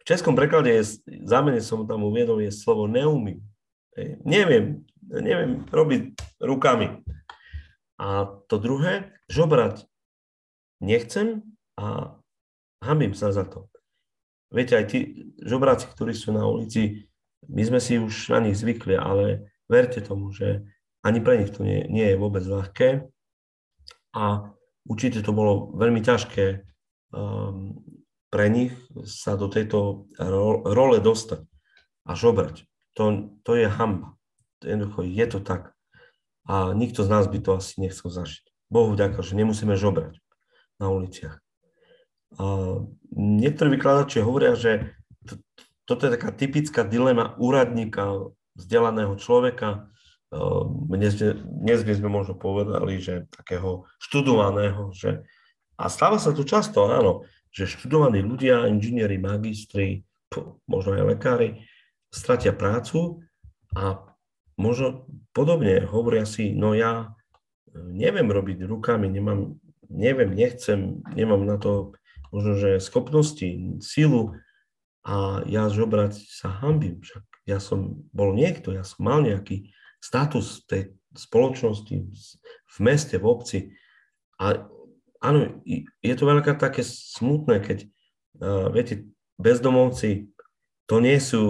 českom 0.06 0.38
preklade 0.38 0.70
je, 0.70 1.02
zámene 1.26 1.58
som 1.58 1.84
tam 1.84 2.06
uviedol, 2.06 2.38
je 2.40 2.54
slovo 2.54 2.86
neumím. 2.86 3.42
Neviem, 4.22 4.86
neviem 5.02 5.66
robiť 5.68 6.14
rukami. 6.38 7.02
A 7.98 8.28
to 8.46 8.60
druhé, 8.62 9.10
žobrať 9.26 9.88
nechcem 10.78 11.42
a 11.74 12.14
hambím 12.84 13.16
sa 13.16 13.34
za 13.34 13.42
to. 13.48 13.66
Viete, 14.52 14.78
aj 14.78 14.86
tí 14.94 14.98
žobráci, 15.42 15.90
ktorí 15.90 16.14
sú 16.14 16.30
na 16.30 16.46
ulici, 16.46 17.10
my 17.50 17.62
sme 17.66 17.80
si 17.82 17.98
už 17.98 18.30
na 18.30 18.46
nich 18.46 18.54
zvykli, 18.54 18.94
ale 18.94 19.50
verte 19.66 19.98
tomu, 19.98 20.30
že 20.30 20.62
ani 21.02 21.18
pre 21.18 21.42
nich 21.42 21.50
to 21.50 21.66
nie, 21.66 21.82
nie 21.90 22.14
je 22.14 22.20
vôbec 22.20 22.46
ľahké. 22.46 23.10
A 24.14 24.54
určite 24.86 25.24
to 25.24 25.34
bolo 25.34 25.74
veľmi 25.74 25.98
ťažké 26.04 26.62
um, 27.10 27.80
pre 28.30 28.46
nich 28.50 28.72
sa 29.06 29.38
do 29.38 29.46
tejto 29.46 30.10
role 30.18 30.98
dostať 30.98 31.46
a 32.06 32.12
žobrať. 32.14 32.66
To, 32.96 33.34
to 33.46 33.52
je 33.54 33.68
hamba. 33.68 34.16
Jednoducho 34.64 35.04
je 35.04 35.26
to 35.28 35.38
tak. 35.44 35.76
A 36.46 36.72
nikto 36.72 37.02
z 37.02 37.08
nás 37.10 37.26
by 37.26 37.38
to 37.42 37.58
asi 37.58 37.78
nechcel 37.82 38.08
zažiť. 38.08 38.44
Bohu 38.70 38.94
vďaka, 38.94 39.22
že 39.22 39.38
nemusíme 39.38 39.74
žobrať 39.78 40.18
na 40.78 40.90
uliciach. 40.90 41.38
A 42.38 42.44
niektorí 43.14 43.78
vykladači 43.78 44.22
hovoria, 44.22 44.58
že 44.58 44.94
to, 45.26 45.38
toto 45.86 46.06
je 46.06 46.14
taká 46.18 46.34
typická 46.34 46.82
dilema 46.82 47.38
úradníka, 47.38 48.30
vzdelaného 48.56 49.14
človeka. 49.20 49.92
Dnes, 50.90 51.14
dnes 51.36 51.80
by 51.86 51.92
sme 51.94 52.08
možno 52.10 52.34
povedali, 52.34 52.98
že 52.98 53.30
takého 53.30 53.86
študovaného. 54.02 54.90
Že, 54.90 55.22
a 55.78 55.84
stáva 55.86 56.18
sa 56.18 56.34
to 56.34 56.42
často, 56.42 56.88
áno, 56.88 57.28
že 57.56 57.64
študovaní 57.64 58.20
ľudia, 58.20 58.68
inžinieri, 58.68 59.16
magistri, 59.16 60.04
možno 60.68 60.92
aj 60.92 61.16
lekári, 61.16 61.48
stratia 62.12 62.52
prácu 62.52 63.24
a 63.72 64.04
možno 64.60 65.08
podobne 65.32 65.80
hovoria 65.88 66.28
si, 66.28 66.52
no 66.52 66.76
ja 66.76 67.16
neviem 67.72 68.28
robiť 68.28 68.68
rukami, 68.68 69.08
nemám 69.08 69.56
neviem, 69.90 70.34
nechcem, 70.34 71.02
nemám 71.14 71.46
na 71.46 71.56
to 71.58 71.94
možno, 72.34 72.58
že 72.58 72.82
schopnosti, 72.82 73.78
sílu 73.80 74.34
a 75.06 75.46
ja 75.46 75.70
žobrať 75.70 76.18
sa 76.26 76.50
hambím. 76.50 76.98
Však 77.02 77.24
ja 77.46 77.62
som 77.62 78.02
bol 78.10 78.34
niekto, 78.34 78.74
ja 78.74 78.82
som 78.82 79.06
mal 79.06 79.22
nejaký 79.22 79.70
status 80.02 80.66
tej 80.66 80.98
spoločnosti 81.14 81.96
v 82.66 82.76
meste, 82.82 83.16
v 83.16 83.26
obci. 83.26 83.58
A 84.36 84.66
áno, 85.20 85.60
je 86.02 86.14
to 86.14 86.24
veľká 86.24 86.56
také 86.56 86.84
smutné, 86.84 87.62
keď, 87.62 87.78
uh, 88.40 88.68
viete, 88.72 89.08
bezdomovci 89.36 90.32
to 90.86 91.02
nie 91.02 91.18
sú 91.18 91.44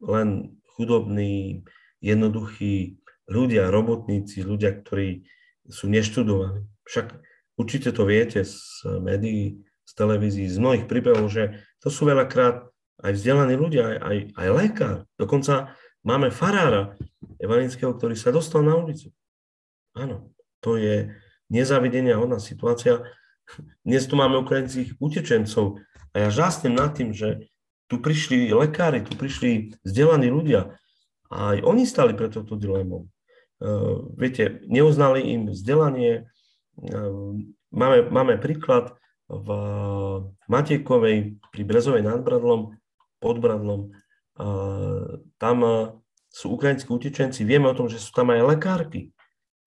len 0.00 0.58
chudobní, 0.74 1.62
jednoduchí 2.02 2.98
ľudia, 3.30 3.70
robotníci, 3.70 4.42
ľudia, 4.42 4.74
ktorí 4.74 5.22
sú 5.70 5.86
neštudovaní. 5.86 6.66
Však 6.82 7.22
Určite 7.62 7.92
to 7.92 8.08
viete 8.08 8.40
z 8.42 8.58
médií, 8.98 9.60
z 9.84 9.92
televízií, 9.92 10.48
z 10.48 10.56
mnohých 10.56 10.88
príbehov, 10.88 11.28
že 11.28 11.60
to 11.84 11.92
sú 11.92 12.08
veľakrát 12.08 12.64
aj 13.02 13.12
vzdelaní 13.12 13.54
ľudia, 13.54 13.82
aj, 13.86 13.96
aj, 14.00 14.16
aj 14.34 14.48
lekár. 14.50 14.96
Dokonca 15.20 15.76
máme 16.00 16.32
farára 16.32 16.96
evangelického, 17.36 17.92
ktorý 17.92 18.16
sa 18.16 18.32
dostal 18.32 18.64
na 18.64 18.74
ulicu. 18.74 19.12
Áno, 19.92 20.32
to 20.64 20.80
je 20.80 21.12
nezavidenia 21.50 22.20
hodná 22.20 22.38
situácia. 22.38 23.02
Dnes 23.82 24.06
tu 24.06 24.14
máme 24.14 24.38
ukrajinských 24.42 25.00
utečencov 25.02 25.82
a 26.14 26.16
ja 26.26 26.28
žasnem 26.30 26.76
nad 26.76 26.94
tým, 26.94 27.10
že 27.10 27.50
tu 27.90 27.98
prišli 27.98 28.52
lekári, 28.54 29.04
tu 29.04 29.16
prišli 29.18 29.76
vzdelaní 29.82 30.30
ľudia 30.30 30.78
a 31.28 31.56
aj 31.56 31.58
oni 31.64 31.84
stali 31.84 32.12
pre 32.14 32.30
touto 32.30 32.56
dilemou. 32.56 33.08
Uh, 33.62 34.10
viete, 34.18 34.64
neuznali 34.66 35.22
im 35.22 35.52
vzdelanie, 35.52 36.32
Ehm, 36.80 37.52
máme, 37.68 38.08
máme 38.08 38.34
príklad 38.40 38.96
v 39.28 39.48
Matejkovej 40.48 41.40
pri 41.52 41.62
Brezovej 41.64 42.04
nad 42.04 42.20
Bradlom, 42.20 42.76
pod 43.20 43.36
Bradlom. 43.40 43.92
Tam 45.36 45.56
sú 46.32 46.46
ukrajinskí 46.56 46.88
utečenci, 46.88 47.44
vieme 47.44 47.68
o 47.68 47.76
tom, 47.76 47.88
že 47.88 48.00
sú 48.00 48.12
tam 48.12 48.32
aj 48.32 48.56
lekárky. 48.56 49.12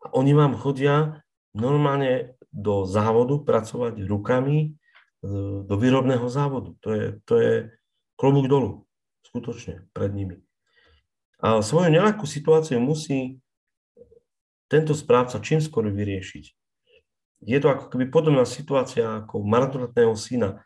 A 0.05 0.13
oni 0.17 0.37
vám 0.37 0.57
chodia 0.57 1.24
normálne 1.55 2.35
do 2.51 2.85
závodu 2.85 3.41
pracovať 3.43 4.03
rukami 4.05 4.59
e, 4.61 4.69
do 5.65 5.75
výrobného 5.75 6.27
závodu. 6.27 6.75
To 6.83 6.89
je, 6.91 7.07
to 7.25 7.35
je 7.39 7.53
klobúk 8.19 8.47
dolu, 8.47 8.87
skutočne, 9.27 9.87
pred 9.95 10.11
nimi. 10.15 10.37
A 11.39 11.63
svoju 11.63 11.91
nejakú 11.91 12.27
situáciu 12.27 12.79
musí 12.79 13.39
tento 14.69 14.93
správca 14.95 15.39
čím 15.39 15.63
skôr 15.63 15.87
vyriešiť 15.91 16.55
je 17.45 17.59
to 17.61 17.69
ako 17.69 17.93
keby 17.93 18.09
podobná 18.09 18.49
situácia 18.49 19.25
ako 19.25 19.45
marnotratného 19.45 20.17
syna, 20.17 20.65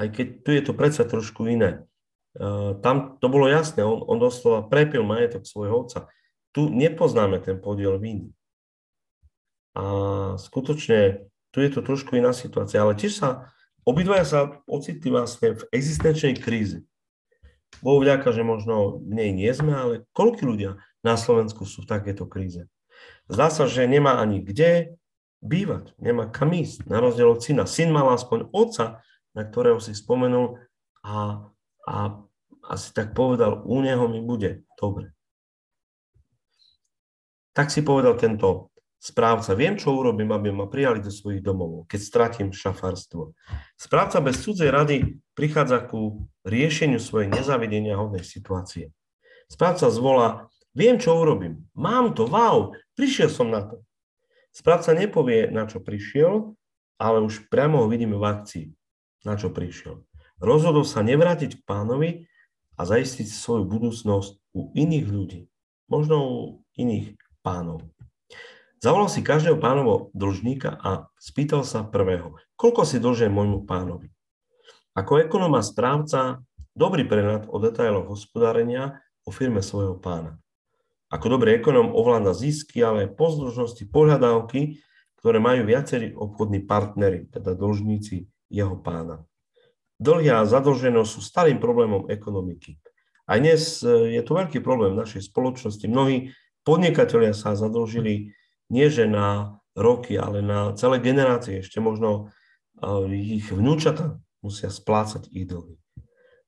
aj 0.00 0.08
keď 0.12 0.26
tu 0.42 0.50
je 0.52 0.62
to 0.64 0.72
predsa 0.72 1.04
trošku 1.04 1.44
iné. 1.46 1.84
Uh, 2.36 2.76
tam 2.84 3.16
to 3.20 3.32
bolo 3.32 3.48
jasné, 3.48 3.84
on, 3.84 4.04
on 4.04 4.20
doslova 4.20 4.68
prepil 4.68 5.04
majetok 5.04 5.48
svojho 5.48 5.88
otca. 5.88 6.08
Tu 6.52 6.68
nepoznáme 6.68 7.40
ten 7.40 7.60
podiel 7.60 7.96
viny. 8.00 8.32
A 9.76 9.82
skutočne 10.40 11.28
tu 11.52 11.60
je 11.60 11.68
to 11.68 11.84
trošku 11.84 12.16
iná 12.16 12.32
situácia, 12.32 12.80
ale 12.80 12.96
tiež 12.96 13.12
sa, 13.12 13.52
obidvaja 13.84 14.24
sa 14.24 14.40
ocitli 14.64 15.12
vlastne 15.12 15.52
v 15.52 15.62
existenčnej 15.68 16.40
kríze. 16.40 16.80
Bohu 17.84 18.00
vďaka, 18.00 18.32
že 18.32 18.40
možno 18.40 19.04
v 19.04 19.12
nej 19.12 19.30
nie 19.36 19.52
sme, 19.52 19.76
ale 19.76 19.94
koľko 20.16 20.48
ľudia 20.48 20.80
na 21.04 21.20
Slovensku 21.20 21.68
sú 21.68 21.84
v 21.84 21.90
takéto 21.92 22.24
kríze. 22.24 22.72
Zdá 23.28 23.52
sa, 23.52 23.68
že 23.68 23.84
nemá 23.84 24.16
ani 24.16 24.40
kde, 24.40 24.96
bývať, 25.44 25.92
nemá 26.00 26.24
kam 26.32 26.56
ísť, 26.56 26.88
na 26.88 26.96
rozdiel 26.96 27.36
od 27.36 27.44
syna. 27.44 27.68
Syn 27.68 27.92
mal 27.92 28.08
aspoň 28.16 28.48
otca, 28.56 29.04
na 29.36 29.42
ktorého 29.44 29.76
si 29.76 29.92
spomenul 29.92 30.56
a, 31.04 31.44
a 31.84 31.96
asi 32.72 32.88
tak 32.96 33.12
povedal, 33.12 33.60
u 33.68 33.84
neho 33.84 34.08
mi 34.08 34.24
bude 34.24 34.64
dobre. 34.80 35.12
Tak 37.52 37.68
si 37.68 37.84
povedal 37.84 38.16
tento 38.16 38.72
správca, 39.06 39.54
viem, 39.54 39.78
čo 39.78 39.94
urobím, 39.94 40.34
aby 40.34 40.50
ma 40.50 40.66
prijali 40.66 40.98
do 40.98 41.14
svojich 41.14 41.38
domov, 41.38 41.86
keď 41.86 42.00
stratím 42.02 42.48
šafárstvo. 42.50 43.38
Správca 43.78 44.18
bez 44.18 44.42
cudzej 44.42 44.74
rady 44.74 45.22
prichádza 45.38 45.86
ku 45.86 46.26
riešeniu 46.42 46.98
svojej 46.98 47.30
nezavidenia 47.30 47.94
hodnej 47.94 48.26
situácie. 48.26 48.90
Správca 49.46 49.86
zvolá, 49.94 50.50
viem, 50.74 50.98
čo 50.98 51.14
urobím, 51.14 51.70
mám 51.70 52.18
to, 52.18 52.26
wow, 52.26 52.74
prišiel 52.98 53.30
som 53.30 53.54
na 53.54 53.62
to. 53.62 53.78
Správca 54.50 54.90
nepovie, 54.90 55.54
na 55.54 55.70
čo 55.70 55.78
prišiel, 55.78 56.58
ale 56.98 57.22
už 57.22 57.46
priamo 57.46 57.84
ho 57.84 57.86
vidíme 57.86 58.18
v 58.18 58.26
akcii, 58.26 58.66
na 59.22 59.38
čo 59.38 59.54
prišiel. 59.54 60.02
Rozhodol 60.42 60.82
sa 60.82 61.06
nevrátiť 61.06 61.62
k 61.62 61.64
pánovi 61.64 62.10
a 62.74 62.82
zaistiť 62.82 63.28
svoju 63.30 63.64
budúcnosť 63.70 64.32
u 64.56 64.74
iných 64.74 65.06
ľudí, 65.06 65.40
možno 65.86 66.16
u 66.26 66.36
iných 66.74 67.14
pánov. 67.44 67.86
Zavolal 68.86 69.10
si 69.10 69.26
každého 69.26 69.58
pánovo 69.58 70.14
dlžníka 70.14 70.78
a 70.78 71.10
spýtal 71.18 71.66
sa 71.66 71.82
prvého, 71.82 72.38
koľko 72.54 72.86
si 72.86 73.02
dlžen 73.02 73.34
môjmu 73.34 73.66
pánovi. 73.66 74.14
Ako 74.94 75.26
ekonóm 75.26 75.58
a 75.58 75.62
správca, 75.66 76.38
dobrý 76.70 77.02
prehľad 77.02 77.50
o 77.50 77.58
detailoch 77.58 78.06
hospodárenia 78.06 79.02
o 79.26 79.34
firme 79.34 79.58
svojho 79.58 79.98
pána 79.98 80.38
ako 81.06 81.38
dobrý 81.38 81.62
ekonom 81.62 81.94
ovláda 81.94 82.34
zisky, 82.34 82.82
ale 82.82 83.10
pozdružnosti, 83.10 83.86
pohľadávky 83.86 84.82
ktoré 85.16 85.42
majú 85.42 85.66
viacerí 85.66 86.14
obchodní 86.14 86.70
partnery, 86.70 87.26
teda 87.26 87.58
dlžníci 87.58 88.30
jeho 88.46 88.78
pána. 88.78 89.26
Dlhy 89.98 90.30
a 90.30 90.46
zadlženosť 90.46 91.10
sú 91.10 91.18
starým 91.18 91.58
problémom 91.58 92.06
ekonomiky. 92.06 92.78
A 93.26 93.40
dnes 93.42 93.82
e, 93.82 94.14
je 94.14 94.22
to 94.22 94.38
veľký 94.38 94.62
problém 94.62 94.94
v 94.94 95.02
našej 95.02 95.26
spoločnosti. 95.26 95.82
Mnohí 95.88 96.30
podnikatelia 96.62 97.34
sa 97.34 97.58
zadlžili 97.58 98.38
nie 98.72 98.88
že 98.90 99.06
na 99.06 99.58
roky, 99.76 100.16
ale 100.16 100.40
na 100.40 100.72
celé 100.74 100.98
generácie. 100.98 101.60
Ešte 101.60 101.78
možno 101.78 102.32
e, 102.80 103.12
ich 103.38 103.52
vnúčata 103.52 104.18
musia 104.40 104.72
splácať 104.72 105.28
ich 105.30 105.46
dlhy. 105.46 105.76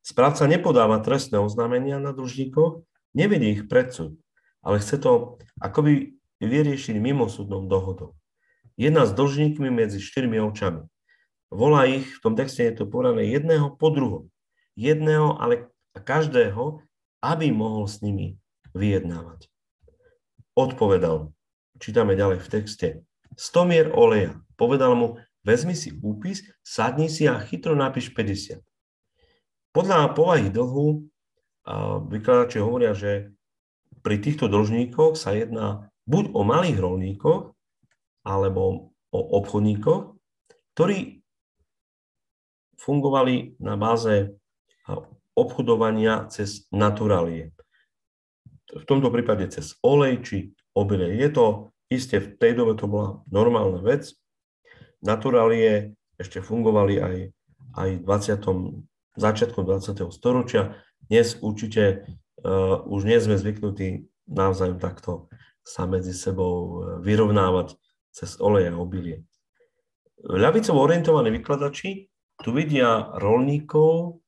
Správca 0.00 0.48
nepodáva 0.48 1.04
trestné 1.04 1.36
oznámenia 1.36 2.00
na 2.00 2.16
dlžníkoch, 2.16 2.80
nevedie 3.12 3.60
ich 3.60 3.64
predsud, 3.68 4.16
ale 4.64 4.80
chce 4.80 4.96
to 4.96 5.36
akoby 5.60 6.16
vyriešiť 6.40 6.96
mimosúdnou 6.96 7.68
dohodou. 7.68 8.16
Jedna 8.78 9.04
s 9.04 9.12
dlžníkmi 9.12 9.68
medzi 9.68 9.98
štyrmi 9.98 10.38
očami. 10.38 10.86
Volá 11.50 11.88
ich, 11.90 12.06
v 12.06 12.22
tom 12.22 12.34
texte 12.38 12.62
je 12.62 12.72
to 12.78 12.84
porané 12.86 13.26
jedného 13.26 13.74
po 13.74 13.90
druhom. 13.90 14.30
Jedného, 14.78 15.34
ale 15.36 15.68
každého, 15.98 16.80
aby 17.18 17.50
mohol 17.50 17.90
s 17.90 17.98
nimi 17.98 18.38
vyjednávať. 18.78 19.50
Odpovedal, 20.54 21.34
čítame 21.78 22.18
ďalej 22.18 22.38
v 22.42 22.50
texte, 22.50 22.88
stomier 23.38 23.90
oleja. 23.94 24.38
Povedal 24.58 24.94
mu, 24.98 25.22
vezmi 25.46 25.72
si 25.72 25.94
úpis, 26.02 26.42
sadni 26.66 27.06
si 27.06 27.30
a 27.30 27.38
chytro 27.38 27.78
napíš 27.78 28.10
50. 28.12 28.60
Podľa 29.70 30.12
povahy 30.18 30.50
dlhu 30.50 31.06
vykladači 32.10 32.58
hovoria, 32.58 32.92
že 32.92 33.30
pri 34.02 34.18
týchto 34.18 34.50
dlžníkoch 34.50 35.14
sa 35.14 35.34
jedná 35.36 35.92
buď 36.08 36.32
o 36.34 36.42
malých 36.42 36.78
rolníkoch, 36.80 37.52
alebo 38.24 38.92
o 39.08 39.20
obchodníkoch, 39.40 40.16
ktorí 40.76 41.20
fungovali 42.76 43.56
na 43.60 43.74
báze 43.80 44.36
obchodovania 45.32 46.28
cez 46.28 46.68
naturálie. 46.74 47.52
V 48.68 48.84
tomto 48.84 49.08
prípade 49.08 49.48
cez 49.48 49.80
olej 49.80 50.20
či 50.24 50.36
obilie. 50.78 51.18
Je 51.18 51.28
to 51.34 51.74
isté, 51.90 52.22
v 52.22 52.38
tej 52.38 52.54
dobe 52.54 52.78
to 52.78 52.86
bola 52.86 53.26
normálna 53.26 53.82
vec. 53.82 54.14
Naturálie 55.02 55.98
ešte 56.18 56.38
fungovali 56.38 56.94
aj, 56.98 57.16
aj 57.74 57.88
v 57.98 58.02
20. 58.06 59.18
začiatkom 59.18 59.62
20. 59.66 60.14
storočia. 60.14 60.78
Dnes 61.10 61.38
určite 61.42 62.06
uh, 62.42 62.82
už 62.86 63.06
nie 63.06 63.18
sme 63.18 63.38
zvyknutí 63.38 64.06
navzájom 64.28 64.78
takto 64.78 65.32
sa 65.68 65.84
medzi 65.84 66.16
sebou 66.16 66.56
e, 66.56 66.72
vyrovnávať 67.04 67.76
cez 68.08 68.40
olej 68.40 68.72
a 68.72 68.80
obilie. 68.80 69.24
Ľavicovo 70.24 70.80
orientovaní 70.80 71.28
vykladači 71.28 72.08
tu 72.40 72.50
vidia 72.56 73.12
rolníkov 73.20 74.18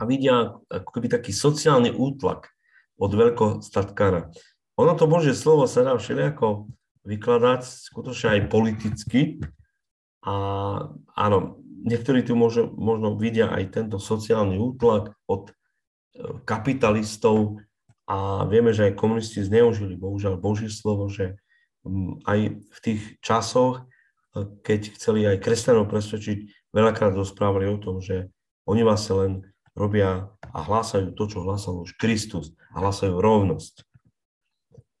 a 0.00 0.02
vidia 0.08 0.56
keby 0.66 1.20
taký 1.20 1.36
sociálny 1.36 1.92
útlak 1.92 2.48
od 2.98 3.12
veľkostatkára. 3.12 4.32
Ono 4.78 4.94
to 4.94 5.10
Božie 5.10 5.34
slovo 5.34 5.66
sa 5.66 5.82
dá 5.82 5.98
všelijako 5.98 6.70
vykladať 7.02 7.66
skutočne 7.66 8.38
aj 8.38 8.40
politicky 8.46 9.42
a 10.22 10.34
áno, 11.18 11.58
niektorí 11.82 12.22
tu 12.22 12.38
možno, 12.38 12.70
možno 12.78 13.18
vidia 13.18 13.50
aj 13.50 13.74
tento 13.74 13.98
sociálny 13.98 14.54
útlak 14.54 15.18
od 15.26 15.50
e, 15.50 15.52
kapitalistov 16.46 17.58
a 18.06 18.46
vieme, 18.46 18.70
že 18.70 18.92
aj 18.92 19.00
komunisti 19.00 19.42
zneužili 19.42 19.98
bohužiaľ 19.98 20.38
Božie 20.38 20.70
slovo, 20.70 21.10
že 21.10 21.42
aj 22.28 22.38
v 22.62 22.78
tých 22.78 23.02
časoch, 23.18 23.82
e, 23.82 24.46
keď 24.62 24.94
chceli 24.94 25.26
aj 25.26 25.42
kresťanov 25.42 25.90
presvedčiť, 25.90 26.70
veľakrát 26.70 27.18
rozprávali 27.18 27.66
o 27.66 27.82
tom, 27.82 27.98
že 27.98 28.30
oni 28.68 28.84
vlastne 28.84 29.14
len 29.16 29.32
robia 29.72 30.28
a 30.54 30.58
hlásajú 30.62 31.14
to, 31.18 31.24
čo 31.30 31.42
hlásal 31.42 31.82
už 31.82 31.96
Kristus 31.96 32.52
a 32.74 32.84
hlásajú 32.84 33.16
rovnosť. 33.16 33.87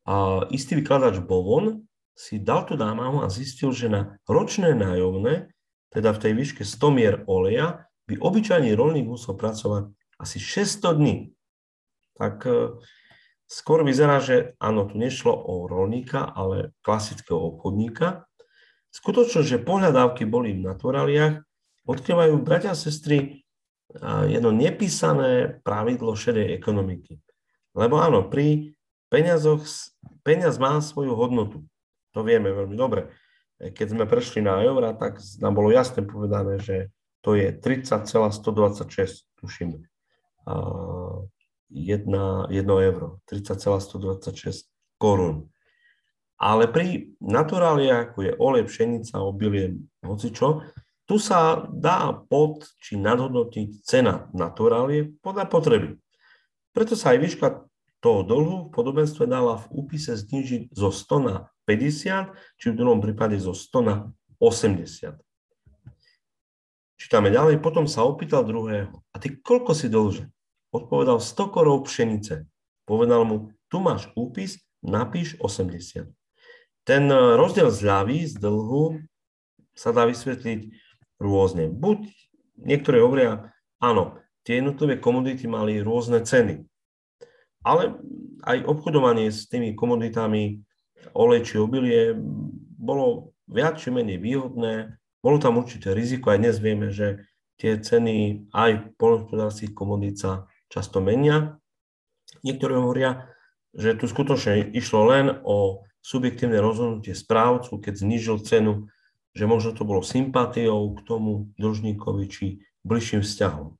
A 0.08 0.48
istý 0.48 0.80
vykladač 0.80 1.20
Bovon 1.20 1.84
si 2.16 2.40
dal 2.40 2.64
tú 2.64 2.80
námahu 2.80 3.20
a 3.20 3.28
zistil, 3.28 3.76
že 3.76 3.92
na 3.92 4.16
ročné 4.24 4.72
nájomné, 4.72 5.52
teda 5.92 6.16
v 6.16 6.22
tej 6.24 6.32
výške 6.32 6.62
100 6.64 6.96
mier 6.96 7.14
oleja, 7.28 7.84
by 8.08 8.16
obyčajný 8.16 8.72
rolník 8.72 9.04
musel 9.04 9.36
pracovať 9.36 9.92
asi 10.16 10.40
600 10.40 10.96
dní. 10.96 11.16
Tak 12.16 12.36
e, 12.48 12.80
Skôr 13.48 13.80
vyzerá, 13.80 14.20
že 14.20 14.52
áno, 14.60 14.84
tu 14.84 15.00
nešlo 15.00 15.32
o 15.32 15.64
rolníka, 15.64 16.20
ale 16.20 16.76
klasického 16.84 17.40
obchodníka. 17.40 18.28
Skutočnosť, 18.92 19.48
že 19.48 19.64
pohľadávky 19.64 20.28
boli 20.28 20.52
v 20.52 20.68
naturáliách, 20.68 21.40
odkrývajú 21.88 22.44
bratia 22.44 22.76
a 22.76 22.78
sestry 22.78 23.40
jedno 24.28 24.52
nepísané 24.52 25.64
pravidlo 25.64 26.12
šedej 26.12 26.60
ekonomiky. 26.60 27.16
Lebo 27.72 28.04
áno, 28.04 28.28
pri 28.28 28.76
peniazoch, 29.08 29.64
peniaz 30.22 30.56
má 30.60 30.80
svoju 30.80 31.12
hodnotu. 31.16 31.64
To 32.16 32.24
vieme 32.24 32.52
veľmi 32.52 32.76
dobre. 32.76 33.12
Keď 33.58 33.86
sme 33.90 34.04
prešli 34.06 34.40
na 34.40 34.62
eurá, 34.62 34.94
tak 34.94 35.18
nám 35.42 35.58
bolo 35.58 35.74
jasne 35.74 36.06
povedané, 36.06 36.62
že 36.62 36.94
to 37.26 37.34
je 37.34 37.50
30,126, 37.50 39.26
tuším, 39.42 39.82
1, 40.46 42.06
1 42.48 42.86
euro, 42.88 43.20
30,126 43.26 44.70
korún. 44.96 45.50
Ale 46.38 46.70
pri 46.70 47.10
naturáliách, 47.18 48.14
ako 48.14 48.18
je 48.22 48.32
olej, 48.38 48.64
pšenica, 48.70 49.18
obilie, 49.18 49.74
hoci 50.06 50.30
čo, 50.30 50.62
tu 51.08 51.18
sa 51.18 51.66
dá 51.66 52.14
pod 52.14 52.62
či 52.78 52.94
nadhodnotiť 52.94 53.82
cena 53.82 54.30
naturálie 54.30 55.18
podľa 55.18 55.50
potreby. 55.50 55.98
Preto 56.70 56.94
sa 56.94 57.16
aj 57.16 57.18
výška 57.18 57.67
toho 57.98 58.22
dlhu 58.22 58.56
v 58.68 58.72
podobenstve 58.74 59.26
dala 59.26 59.58
v 59.58 59.84
úpise 59.84 60.14
znižiť 60.14 60.70
zo 60.70 60.94
100 60.94 61.28
na 61.28 61.34
50, 61.66 62.32
či 62.56 62.66
v 62.70 62.78
druhom 62.78 63.02
prípade 63.02 63.36
zo 63.36 63.52
100 63.52 63.82
na 63.82 63.96
80. 64.38 65.18
Čítame 66.98 67.30
ďalej, 67.30 67.62
potom 67.62 67.86
sa 67.86 68.02
opýtal 68.06 68.42
druhého, 68.42 68.90
a 69.14 69.16
ty 69.22 69.38
koľko 69.38 69.70
si 69.74 69.86
dlžen? 69.86 70.30
Odpovedal 70.74 71.22
100 71.22 71.54
korov 71.54 71.86
pšenice. 71.86 72.44
Povedal 72.84 73.22
mu, 73.24 73.54
tu 73.70 73.78
máš 73.78 74.10
úpis, 74.18 74.58
napíš 74.82 75.38
80. 75.40 76.10
Ten 76.88 77.04
e, 77.08 77.16
rozdiel 77.36 77.68
zľavy 77.68 78.24
z 78.24 78.40
dlhu 78.40 79.00
sa 79.76 79.92
dá 79.92 80.08
vysvetliť 80.08 80.72
rôzne. 81.20 81.68
Buď 81.68 82.08
niektoré 82.58 83.04
hovoria, 83.04 83.52
áno, 83.78 84.18
tie 84.42 84.58
jednotlivé 84.58 84.98
komodity 84.98 85.44
mali 85.46 85.84
rôzne 85.84 86.24
ceny, 86.24 86.64
ale 87.62 87.98
aj 88.46 88.64
obchodovanie 88.64 89.28
s 89.28 89.50
tými 89.50 89.74
komoditami, 89.74 90.62
olej 91.14 91.42
či 91.44 91.54
obilie, 91.58 92.14
bolo 92.78 93.34
viac 93.50 93.80
či 93.80 93.90
menej 93.90 94.20
výhodné, 94.22 94.98
bolo 95.18 95.36
tam 95.42 95.58
určité 95.58 95.92
riziko, 95.92 96.30
aj 96.30 96.38
dnes 96.38 96.56
vieme, 96.62 96.88
že 96.94 97.26
tie 97.58 97.74
ceny 97.74 98.48
aj 98.54 98.94
poľnohospodárských 98.96 99.74
komodít 99.74 100.22
sa 100.22 100.46
často 100.70 101.02
menia. 101.02 101.58
Niektorí 102.46 102.78
hovoria, 102.78 103.26
že 103.74 103.98
tu 103.98 104.06
skutočne 104.06 104.70
išlo 104.70 105.10
len 105.10 105.42
o 105.42 105.82
subjektívne 105.98 106.62
rozhodnutie 106.62 107.12
správcu, 107.18 107.82
keď 107.82 107.94
znižil 107.98 108.38
cenu, 108.46 108.86
že 109.34 109.44
možno 109.50 109.74
to 109.74 109.82
bolo 109.82 110.06
sympatiou 110.06 110.94
k 110.94 111.00
tomu 111.02 111.50
dlžníkovi 111.58 112.24
či 112.30 112.46
bližším 112.86 113.26
vzťahom. 113.26 113.74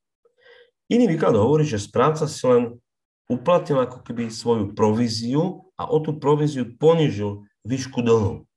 Iný 0.91 1.05
výklad 1.07 1.39
hovorí, 1.39 1.63
že 1.63 1.79
správca 1.79 2.27
si 2.27 2.43
len 2.49 2.81
uplatnil 3.29 3.85
ako 3.85 4.01
keby 4.03 4.33
svoju 4.33 4.73
províziu 4.73 5.69
a 5.77 5.87
o 5.87 6.01
tú 6.01 6.17
províziu 6.17 6.65
ponižil 6.65 7.45
výšku 7.63 8.01
dlhu. 8.01 8.49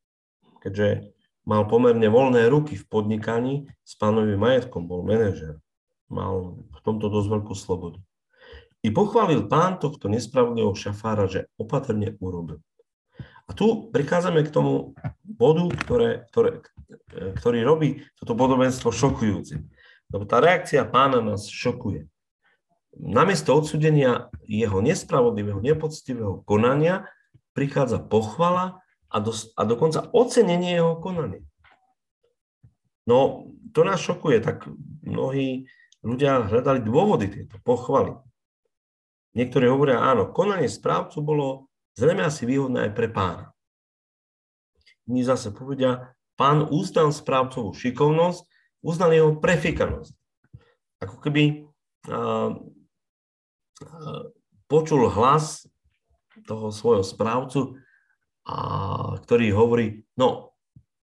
Keďže 0.64 1.12
mal 1.44 1.68
pomerne 1.68 2.08
voľné 2.08 2.48
ruky 2.48 2.80
v 2.80 2.88
podnikaní 2.88 3.68
s 3.84 3.94
pánovým 4.00 4.40
majetkom, 4.40 4.88
bol 4.88 5.04
manažer, 5.04 5.60
mal 6.08 6.56
v 6.72 6.80
tomto 6.82 7.12
dosť 7.12 7.28
veľkú 7.28 7.54
slobodu. 7.54 8.00
I 8.82 8.90
pochválil 8.90 9.46
pán 9.46 9.78
tohto 9.78 10.10
nespravodlivého 10.10 10.74
šafára, 10.74 11.30
že 11.30 11.46
opatrne 11.60 12.18
urobil. 12.18 12.64
A 13.46 13.54
tu 13.54 13.92
prichádzame 13.92 14.48
k 14.48 14.54
tomu 14.54 14.96
bodu, 15.22 15.68
ktoré, 15.86 16.26
ktoré, 16.32 16.64
ktorý 17.12 17.60
robí 17.62 17.90
toto 18.18 18.34
podobenstvo 18.34 18.90
šokujúci. 18.90 19.60
Lebo 20.10 20.24
tá 20.26 20.40
reakcia 20.42 20.88
pána 20.88 21.20
nás 21.20 21.46
šokuje. 21.52 22.08
Namiesto 22.92 23.56
odsudenia 23.56 24.28
jeho 24.44 24.84
nespravodlivého, 24.84 25.64
nepoctivého 25.64 26.44
konania 26.44 27.08
prichádza 27.56 28.04
pochvala 28.04 28.84
a, 29.08 29.18
do, 29.24 29.32
a 29.32 29.62
dokonca 29.64 30.12
ocenenie 30.12 30.76
jeho 30.76 31.00
konania. 31.00 31.44
No, 33.08 33.48
to 33.72 33.88
nás 33.88 34.04
šokuje, 34.04 34.44
tak 34.44 34.68
mnohí 35.04 35.66
ľudia 36.04 36.48
hľadali 36.48 36.84
dôvody 36.84 37.32
tieto 37.32 37.58
pochvaly. 37.64 38.16
Niektorí 39.32 39.66
hovoria, 39.72 40.04
áno, 40.04 40.28
konanie 40.36 40.68
správcu 40.68 41.24
bolo 41.24 41.48
zrejme 41.96 42.28
asi 42.28 42.44
výhodné 42.44 42.90
aj 42.90 42.92
pre 42.96 43.08
pána. 43.08 43.56
iní 45.08 45.24
zase 45.24 45.52
povedia, 45.52 46.16
pán 46.36 46.68
uznal 46.68 47.12
správcovú 47.12 47.72
šikovnosť, 47.76 48.44
uznal 48.84 49.12
jeho 49.12 49.32
prefikanosť. 49.40 50.16
Ako 51.04 51.16
keby 51.20 51.44
uh, 52.08 52.60
počul 54.72 55.12
hlas 55.12 55.68
toho 56.48 56.72
svojho 56.72 57.04
správcu, 57.04 57.78
a, 58.48 58.56
ktorý 59.22 59.54
hovorí, 59.54 60.08
no 60.18 60.56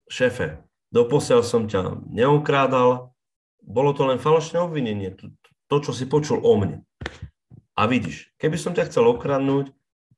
šéfe, 0.09 0.65
doposiaľ 0.89 1.45
som 1.45 1.69
ťa 1.69 2.01
neukrádal, 2.09 3.13
bolo 3.61 3.91
to 3.93 4.09
len 4.09 4.17
falošné 4.17 4.57
obvinenie, 4.63 5.13
to, 5.13 5.29
to, 5.69 5.77
čo 5.85 5.93
si 5.93 6.09
počul 6.09 6.41
o 6.41 6.53
mne. 6.57 6.87
A 7.77 7.87
vidíš, 7.87 8.33
keby 8.41 8.57
som 8.57 8.73
ťa 8.73 8.89
chcel 8.89 9.05
okradnúť, 9.07 9.71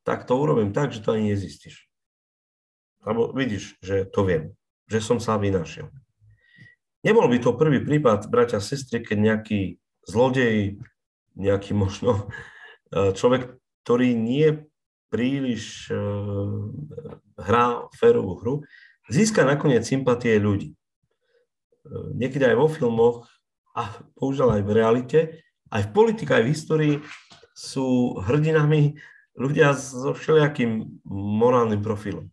tak 0.06 0.24
to 0.24 0.38
urobím 0.38 0.72
tak, 0.72 0.94
že 0.94 1.02
to 1.04 1.12
ani 1.12 1.34
nezistíš. 1.34 1.90
Lebo 3.04 3.34
vidíš, 3.34 3.76
že 3.84 4.08
to 4.08 4.24
viem, 4.24 4.56
že 4.88 5.02
som 5.04 5.20
sa 5.20 5.36
vynašiel. 5.36 5.92
Nebol 7.00 7.26
by 7.32 7.38
to 7.40 7.56
prvý 7.56 7.80
prípad, 7.80 8.28
bratia 8.28 8.60
a 8.60 8.64
sestry, 8.64 9.00
keď 9.00 9.18
nejaký 9.18 9.60
zlodej, 10.04 10.80
nejaký 11.38 11.74
možno 11.76 12.30
e, 12.90 13.12
človek, 13.14 13.58
ktorý 13.84 14.14
nie 14.14 14.70
príliš 15.10 15.90
uh, 15.90 16.70
hrá 17.34 17.90
férovú 17.98 18.38
hru, 18.38 18.54
získa 19.10 19.42
nakoniec 19.42 19.82
sympatie 19.82 20.38
ľudí. 20.38 20.78
Uh, 21.82 22.14
niekedy 22.14 22.46
aj 22.46 22.54
vo 22.54 22.70
filmoch, 22.70 23.26
a 23.74 24.02
bohužiaľ 24.18 24.58
aj 24.58 24.62
v 24.66 24.70
realite, 24.74 25.20
aj 25.70 25.82
v 25.86 25.92
politike, 25.94 26.30
aj 26.34 26.42
v 26.46 26.52
histórii 26.54 26.94
sú 27.54 28.18
hrdinami 28.22 28.98
ľudia 29.38 29.74
so 29.78 30.14
všelijakým 30.14 31.02
morálnym 31.10 31.82
profilom. 31.82 32.30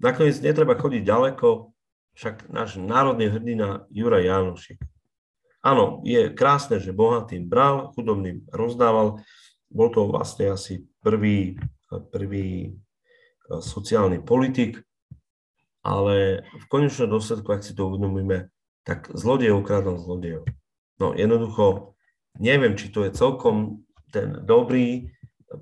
Nakoniec 0.00 0.40
netreba 0.40 0.76
chodiť 0.76 1.04
ďaleko, 1.04 1.76
však 2.16 2.48
náš 2.48 2.80
národný 2.80 3.28
hrdina 3.28 3.84
Juraj 3.92 4.24
Jánošik. 4.24 4.80
Áno, 5.60 6.00
je 6.08 6.32
krásne, 6.32 6.80
že 6.80 6.96
bohatým 6.96 7.44
bral, 7.44 7.92
chudobným 7.92 8.48
rozdával. 8.48 9.20
Bol 9.68 9.88
to 9.92 10.08
vlastne 10.08 10.56
asi 10.56 10.88
prvý, 11.04 11.60
prvý 12.08 12.48
e, 12.64 12.70
sociálny 13.60 14.24
politik, 14.24 14.80
ale 15.84 16.44
v 16.44 16.64
konečnom 16.72 17.12
dôsledku, 17.12 17.48
ak 17.52 17.64
si 17.64 17.76
to 17.76 17.92
uvedomíme, 17.92 18.48
tak 18.88 19.12
zlodej 19.12 19.52
ukradol 19.52 20.00
zlodejov. 20.00 20.48
No 20.96 21.12
jednoducho, 21.12 21.96
neviem, 22.40 22.76
či 22.76 22.88
to 22.88 23.04
je 23.04 23.12
celkom 23.12 23.84
ten 24.08 24.40
dobrý 24.44 25.12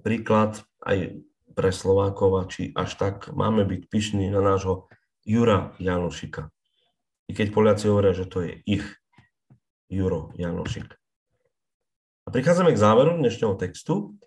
príklad 0.07 0.62
aj 0.86 1.18
pre 1.59 1.70
Slovákov, 1.74 2.55
či 2.55 2.70
až 2.70 2.94
tak 2.94 3.34
máme 3.34 3.66
byť 3.66 3.82
pyšní 3.90 4.30
na 4.30 4.38
nášho 4.38 4.86
Jura 5.26 5.74
Janošika. 5.82 6.55
I 7.28 7.34
keď 7.34 7.51
Poliaci 7.51 7.90
hovoria, 7.90 8.14
že 8.14 8.30
to 8.30 8.46
je 8.46 8.62
ich 8.64 8.86
Juro 9.89 10.36
Janošik. 10.36 10.84
A 12.24 12.28
prichádzame 12.28 12.76
k 12.76 12.82
záveru 12.84 13.16
dnešného 13.16 13.57
textu. 13.57 14.20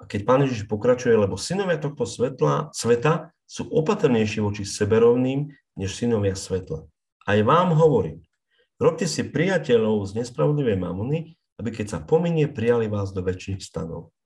Keď 0.00 0.20
Pán 0.24 0.40
Ježiš 0.48 0.64
pokračuje, 0.64 1.12
lebo 1.12 1.36
synovia 1.36 1.76
tohto 1.76 2.08
svetla, 2.08 2.72
sveta 2.72 3.36
sú 3.44 3.68
opatrnejší 3.68 4.40
voči 4.40 4.64
seberovným, 4.64 5.52
než 5.76 5.92
synovia 5.92 6.32
svetla. 6.32 6.88
Aj 7.28 7.38
vám 7.44 7.76
hovorím, 7.76 8.24
robte 8.80 9.04
si 9.04 9.28
priateľov 9.28 10.08
z 10.08 10.24
nespravodlivej 10.24 10.80
mamuny, 10.80 11.36
aby 11.60 11.68
keď 11.68 11.86
sa 11.92 11.98
pominie, 12.00 12.48
prijali 12.48 12.88
vás 12.88 13.12
do 13.12 13.20
väčších 13.20 13.60
stanov. 13.60 14.16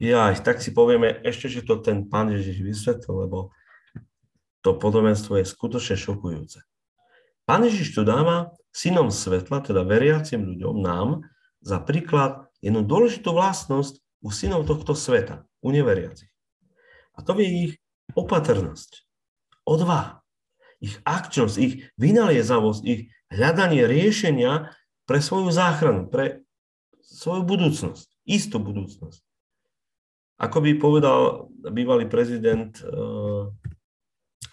Ja, 0.00 0.32
tak 0.40 0.64
si 0.64 0.72
povieme 0.72 1.20
ešte, 1.20 1.52
že 1.52 1.60
to 1.60 1.84
ten 1.84 2.08
pán 2.08 2.32
Ježiš 2.32 2.64
vysvetlil, 2.64 3.28
lebo 3.28 3.52
to 4.64 4.72
podobenstvo 4.72 5.36
je 5.36 5.44
skutočne 5.44 6.00
šokujúce. 6.00 6.64
Pán 7.44 7.60
Ježiš 7.68 7.92
tu 7.92 8.08
dáva 8.08 8.56
synom 8.76 9.08
svetla, 9.08 9.64
teda 9.64 9.80
veriacim 9.88 10.44
ľuďom, 10.44 10.76
nám, 10.84 11.24
za 11.64 11.80
príklad 11.80 12.52
jednu 12.60 12.84
dôležitú 12.84 13.32
vlastnosť 13.32 14.04
u 14.20 14.28
synov 14.28 14.68
tohto 14.68 14.92
sveta, 14.92 15.48
u 15.64 15.72
neveriacich. 15.72 16.28
A 17.16 17.24
to 17.24 17.32
je 17.40 17.48
ich 17.48 17.72
opatrnosť, 18.12 19.08
odvaha, 19.64 20.20
ich 20.84 21.00
akčnosť, 21.08 21.56
ich 21.56 21.74
vynaliezavosť, 21.96 22.82
ich 22.84 23.08
hľadanie 23.32 23.88
riešenia 23.88 24.76
pre 25.08 25.24
svoju 25.24 25.48
záchranu, 25.48 26.12
pre 26.12 26.44
svoju 27.00 27.42
budúcnosť, 27.48 28.06
istú 28.28 28.60
budúcnosť. 28.60 29.24
Ako 30.36 30.60
by 30.60 30.76
povedal 30.76 31.48
bývalý 31.72 32.04
prezident 32.04 32.76
eh, 32.84 33.48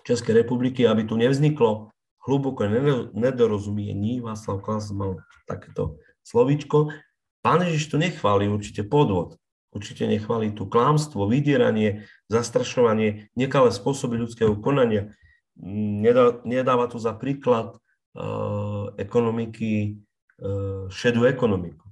Českej 0.07 0.43
republiky, 0.43 0.87
aby 0.87 1.03
tu 1.03 1.19
nevzniklo 1.19 1.92
hlboké 2.23 2.71
nedorozumiení, 3.13 4.23
Václav 4.23 4.63
Klas 4.63 4.91
mal 4.95 5.19
takéto 5.43 5.99
slovičko, 6.23 6.95
pán 7.43 7.67
Ježiš 7.67 7.91
tu 7.91 7.95
nechváli 7.99 8.47
určite 8.47 8.87
podvod, 8.87 9.35
určite 9.75 10.07
nechváli 10.07 10.55
tu 10.55 10.65
klámstvo, 10.69 11.27
vydieranie, 11.27 12.07
zastrašovanie, 12.31 13.27
nekalé 13.35 13.75
spôsoby 13.75 14.15
ľudského 14.15 14.55
konania. 14.63 15.11
Nedá, 15.59 16.39
nedáva 16.47 16.87
tu 16.87 16.97
za 16.97 17.11
príklad 17.13 17.75
uh, 17.75 18.95
ekonomiky, 18.95 19.99
uh, 20.39 20.87
šedú 20.89 21.27
ekonomiku. 21.27 21.83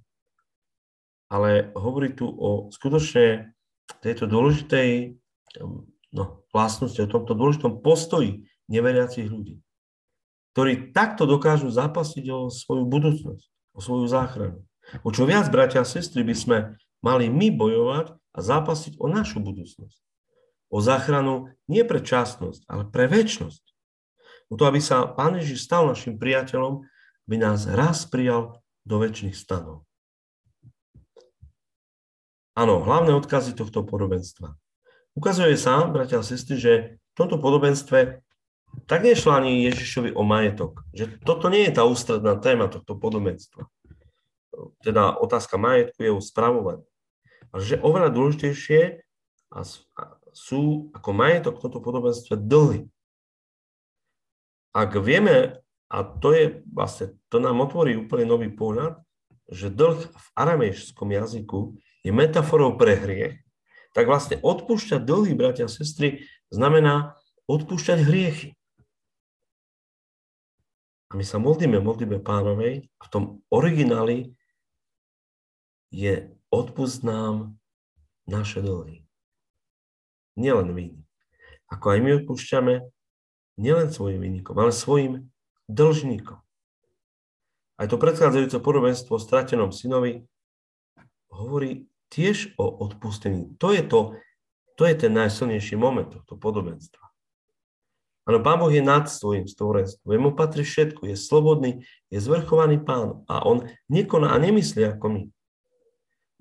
Ale 1.27 1.71
hovorí 1.75 2.15
tu 2.15 2.27
o 2.27 2.71
skutočne 2.71 3.55
tejto 3.99 4.27
dôležitej 4.27 5.19
no, 6.11 6.43
vlastnosti, 6.51 6.99
o 6.99 7.11
tomto 7.11 7.35
dôležitom 7.35 7.83
postoji 7.83 8.47
neveriacich 8.71 9.27
ľudí, 9.27 9.59
ktorí 10.51 10.91
takto 10.91 11.23
dokážu 11.23 11.71
zapasiť 11.71 12.25
o 12.31 12.39
svoju 12.51 12.83
budúcnosť, 12.87 13.45
o 13.75 13.79
svoju 13.79 14.05
záchranu. 14.11 14.59
O 15.07 15.09
čo 15.15 15.23
viac, 15.23 15.47
bratia 15.47 15.81
a 15.81 15.87
sestry, 15.87 16.27
by 16.27 16.35
sme 16.35 16.57
mali 16.99 17.31
my 17.31 17.47
bojovať 17.55 18.11
a 18.11 18.39
zápasiť 18.39 18.99
o 18.99 19.07
našu 19.07 19.39
budúcnosť. 19.39 19.99
O 20.71 20.79
záchranu 20.79 21.51
nie 21.67 21.83
pre 21.83 21.99
časnosť, 22.03 22.67
ale 22.67 22.87
pre 22.87 23.07
väčnosť. 23.07 23.63
O 24.51 24.59
to, 24.59 24.67
aby 24.67 24.83
sa 24.83 25.07
Pán 25.07 25.39
Ježiš 25.39 25.67
stal 25.67 25.87
našim 25.87 26.19
priateľom, 26.19 26.83
by 27.27 27.35
nás 27.39 27.63
raz 27.67 28.03
prijal 28.03 28.59
do 28.83 28.99
väčšných 28.99 29.35
stanov. 29.35 29.87
Áno, 32.51 32.83
hlavné 32.83 33.15
odkazy 33.15 33.55
tohto 33.55 33.87
podobenstva. 33.87 34.51
Ukazuje 35.15 35.55
sa, 35.55 35.87
bratia 35.87 36.19
a 36.19 36.27
sestry, 36.27 36.59
že 36.59 36.73
v 36.99 37.15
tomto 37.15 37.39
podobenstve 37.39 38.19
tak 38.87 39.03
nešlo 39.07 39.31
ani 39.35 39.63
Ježišovi 39.67 40.11
o 40.15 40.23
majetok. 40.23 40.83
Že 40.91 41.23
toto 41.23 41.47
nie 41.47 41.67
je 41.67 41.75
tá 41.75 41.83
ústredná 41.87 42.35
téma 42.39 42.67
tohto 42.67 42.95
podobenstva. 42.99 43.67
Teda 44.83 45.15
otázka 45.15 45.55
majetku 45.55 45.99
je 46.03 46.11
o. 46.11 46.83
Ale 47.51 47.61
že 47.63 47.79
oveľa 47.79 48.09
dôležitejšie 48.11 49.03
sú 50.31 50.91
ako 50.95 51.09
majetok 51.11 51.59
v 51.59 51.63
tomto 51.67 51.79
dlhy. 52.39 52.87
Ak 54.71 54.95
vieme, 55.03 55.59
a 55.91 55.97
to 56.07 56.31
je 56.31 56.63
vlastne, 56.71 57.19
to 57.27 57.43
nám 57.43 57.59
otvorí 57.59 57.99
úplne 57.99 58.23
nový 58.23 58.47
pohľad, 58.47 59.03
že 59.51 59.67
dlh 59.67 59.99
v 60.07 60.27
aramejskom 60.39 61.11
jazyku 61.11 61.75
je 62.07 62.11
metaforou 62.15 62.79
pre 62.79 62.95
hriech, 62.95 63.35
tak 63.91 64.07
vlastne 64.07 64.39
odpúšťať 64.39 65.03
dlhy, 65.03 65.35
bratia 65.35 65.67
a 65.67 65.71
sestry, 65.71 66.23
znamená 66.47 67.19
odpúšťať 67.51 67.99
hriechy. 68.07 68.55
A 71.11 71.19
my 71.19 71.27
sa 71.27 71.43
modlíme, 71.43 71.83
modlíme 71.83 72.23
pánovej 72.23 72.87
a 72.95 73.01
v 73.03 73.11
tom 73.11 73.23
origináli 73.51 74.31
je 75.91 76.31
odpust 76.47 77.03
nám 77.03 77.59
naše 78.23 78.63
dlhy. 78.63 79.03
Nielen 80.39 80.71
viny. 80.71 81.03
Ako 81.67 81.91
aj 81.91 81.99
my 81.99 82.09
odpúšťame 82.23 82.87
nielen 83.59 83.91
svojim 83.91 84.23
vinníkom, 84.23 84.55
ale 84.55 84.71
svojim 84.71 85.27
dlžníkom. 85.67 86.39
Aj 87.75 87.87
to 87.91 87.99
predchádzajúce 87.99 88.63
podobenstvo 88.63 89.19
o 89.19 89.23
stratenom 89.23 89.75
synovi 89.75 90.23
hovorí 91.27 91.91
tiež 92.07 92.55
o 92.55 92.71
odpustení. 92.87 93.51
To 93.59 93.75
je, 93.75 93.83
to, 93.83 94.15
to 94.79 94.87
je 94.87 94.95
ten 94.95 95.11
najsilnejší 95.11 95.75
moment 95.75 96.07
tohto 96.07 96.39
podobenstva. 96.39 97.10
Áno, 98.21 98.37
Pán 98.45 98.61
Boh 98.61 98.69
je 98.69 98.85
nad 98.85 99.09
svojim 99.09 99.49
stvorenstvom. 99.49 100.13
Jemu 100.13 100.37
patrí 100.37 100.61
všetko. 100.61 101.09
Je 101.09 101.17
slobodný, 101.17 101.71
je 102.13 102.19
zvrchovaný 102.21 102.77
Pán. 102.85 103.25
A 103.25 103.41
On 103.41 103.65
nekoná 103.89 104.29
a 104.33 104.37
nemyslí 104.37 104.81
ako 104.93 105.05
my. 105.09 105.21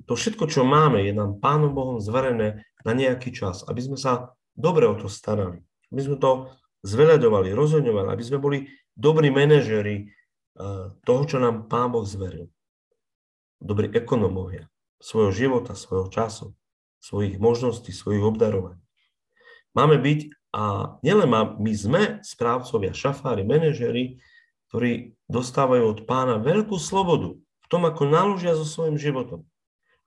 To 0.09 0.17
všetko, 0.17 0.49
čo 0.49 0.65
máme, 0.65 1.05
je 1.05 1.13
nám 1.13 1.41
Pánom 1.41 1.73
Bohom 1.73 2.01
zverené 2.01 2.65
na 2.85 2.93
nejaký 2.93 3.33
čas, 3.33 3.65
aby 3.69 3.81
sme 3.85 3.97
sa 4.01 4.33
dobre 4.57 4.89
o 4.89 4.97
to 4.97 5.09
starali. 5.09 5.61
Aby 5.93 6.01
sme 6.05 6.17
to 6.17 6.53
zveľadovali, 6.85 7.53
rozhodňovali, 7.53 8.09
aby 8.09 8.25
sme 8.25 8.39
boli 8.41 8.59
dobrí 8.97 9.29
manažeri 9.29 10.05
eh, 10.05 10.87
toho, 11.05 11.23
čo 11.29 11.37
nám 11.41 11.69
Pán 11.69 11.93
Boh 11.93 12.05
zveril. 12.05 12.49
Dobrí 13.61 13.93
ekonomovia 13.93 14.69
svojho 15.01 15.33
života, 15.33 15.73
svojho 15.73 16.13
času, 16.13 16.53
svojich 17.01 17.41
možností, 17.41 17.93
svojich 17.93 18.21
obdarovaní. 18.21 18.81
Máme 19.73 19.97
byť 19.97 20.40
A 20.51 20.97
nielen 21.07 21.31
my 21.63 21.73
sme 21.75 22.03
správcovia, 22.27 22.91
šafári, 22.91 23.47
manažeri, 23.47 24.19
ktorí 24.71 25.15
dostávajú 25.31 25.85
od 25.87 26.01
pána 26.07 26.43
veľkú 26.43 26.75
slobodu 26.75 27.39
v 27.39 27.67
tom, 27.71 27.87
ako 27.87 28.03
naložia 28.07 28.59
so 28.59 28.67
svojím 28.67 28.99
životom 28.99 29.47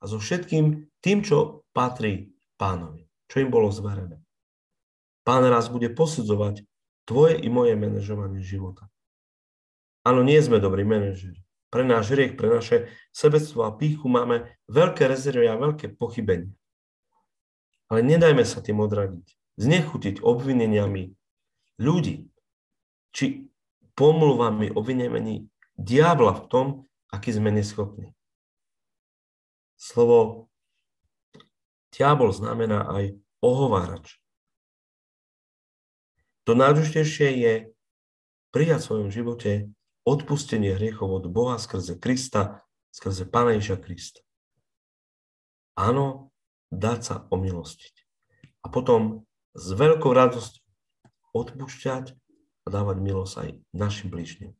a 0.00 0.04
so 0.04 0.20
všetkým 0.20 0.84
tým, 1.00 1.24
čo 1.24 1.64
patrí 1.72 2.36
pánovi, 2.60 3.08
čo 3.28 3.40
im 3.40 3.48
bolo 3.48 3.72
zverené. 3.72 4.20
Pán 5.24 5.48
raz 5.48 5.72
bude 5.72 5.88
posudzovať 5.88 6.68
tvoje 7.08 7.40
i 7.40 7.48
moje 7.48 7.72
manažovanie 7.80 8.44
života. 8.44 8.92
Áno, 10.04 10.20
nie 10.20 10.36
sme 10.44 10.60
dobrí 10.60 10.84
manažeri. 10.84 11.40
Pre 11.72 11.80
náš 11.80 12.12
hriech, 12.12 12.36
pre 12.36 12.52
naše 12.52 12.92
sebectvo 13.16 13.64
a 13.64 13.72
píchu 13.72 14.04
máme 14.12 14.44
veľké 14.68 15.08
rezervy 15.08 15.48
a 15.48 15.56
veľké 15.56 15.96
pochybenie. 15.96 16.52
Ale 17.88 18.04
nedajme 18.04 18.44
sa 18.44 18.60
tým 18.60 18.84
odradiť 18.84 19.43
znechutiť 19.56 20.20
obvineniami 20.20 21.14
ľudí, 21.78 22.26
či 23.14 23.46
pomluvami, 23.94 24.74
obvineniami 24.74 25.46
diabla 25.78 26.32
v 26.34 26.44
tom, 26.50 26.66
aký 27.10 27.30
sme 27.30 27.54
neschopní. 27.54 28.10
Slovo 29.78 30.50
diabol 31.94 32.34
znamená 32.34 32.90
aj 32.90 33.14
ohovárač. 33.38 34.18
To 36.44 36.58
najdôležitejšie 36.58 37.28
je 37.40 37.54
prijať 38.50 38.80
v 38.82 38.86
svojom 38.86 39.10
živote 39.10 39.50
odpustenie 40.04 40.76
hriechov 40.76 41.08
od 41.08 41.24
Boha 41.32 41.56
skrze 41.56 41.96
Krista, 41.96 42.60
skrze 42.92 43.24
Pána 43.24 43.56
Ježa 43.56 43.80
Krista. 43.80 44.20
Áno, 45.74 46.30
dať 46.68 46.98
sa 47.00 47.14
omilostiť. 47.32 47.94
A 48.62 48.70
potom 48.70 49.26
s 49.54 49.66
veľkou 49.70 50.10
radosťou 50.10 50.62
odpúšťať 51.34 52.14
a 52.64 52.66
dávať 52.70 52.96
milosť 52.98 53.34
aj 53.38 53.48
našim 53.74 54.10
blížnym. 54.10 54.52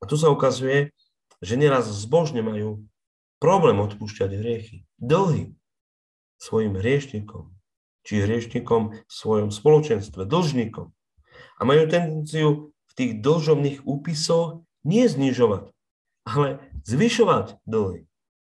A 0.00 0.04
tu 0.04 0.20
sa 0.20 0.28
ukazuje, 0.28 0.92
že 1.40 1.56
nieraz 1.56 1.88
zbožne 1.88 2.44
majú 2.44 2.84
problém 3.40 3.80
odpúšťať 3.80 4.30
hriechy, 4.36 4.88
dlhy 5.00 5.52
svojim 6.40 6.76
hriešnikom, 6.76 7.52
či 8.04 8.20
hriešnikom 8.24 8.82
v 9.04 9.12
svojom 9.12 9.48
spoločenstve, 9.48 10.28
dlžníkom. 10.28 10.92
A 11.56 11.60
majú 11.64 11.88
tendenciu 11.88 12.48
v 12.72 12.92
tých 12.92 13.12
dlžobných 13.20 13.84
úpisoch 13.88 14.64
nie 14.84 15.08
znižovať, 15.08 15.72
ale 16.28 16.60
zvyšovať 16.84 17.64
dlhy 17.64 18.04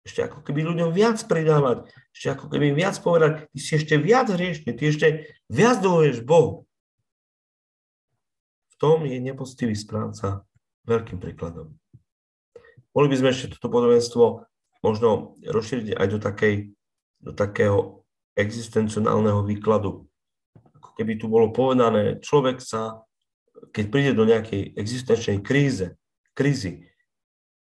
ešte 0.08 0.24
ako 0.24 0.40
keby 0.40 0.64
ľuďom 0.64 0.96
viac 0.96 1.20
pridávať, 1.28 1.92
ešte 2.16 2.28
ako 2.32 2.48
keby 2.48 2.72
viac 2.72 2.96
povedať, 3.04 3.52
ty 3.52 3.60
si 3.60 3.76
ešte 3.76 4.00
viac 4.00 4.32
hriešný, 4.32 4.72
ty 4.72 4.84
ešte 4.88 5.08
viac 5.52 5.84
dlhuješ 5.84 6.24
Bohu. 6.24 6.64
V 8.72 8.76
tom 8.80 9.04
je 9.04 9.20
nepoctivý 9.20 9.76
správca 9.76 10.48
veľkým 10.88 11.20
príkladom. 11.20 11.76
Mohli 12.96 13.08
by 13.12 13.18
sme 13.20 13.30
ešte 13.36 13.52
toto 13.60 13.68
podobenstvo 13.68 14.48
možno 14.80 15.36
rozšíriť 15.44 16.00
aj 16.00 16.08
do, 16.08 16.18
takej, 16.24 16.56
do 17.20 17.32
takého 17.36 18.08
existencionálneho 18.40 19.44
výkladu. 19.44 20.08
Ako 20.80 20.96
keby 20.96 21.20
tu 21.20 21.28
bolo 21.28 21.52
povedané, 21.52 22.24
človek 22.24 22.64
sa, 22.64 23.04
keď 23.76 23.86
príde 23.92 24.12
do 24.16 24.24
nejakej 24.24 24.78
existenčnej 24.78 25.44
kríze, 25.44 26.00
krízy, 26.32 26.88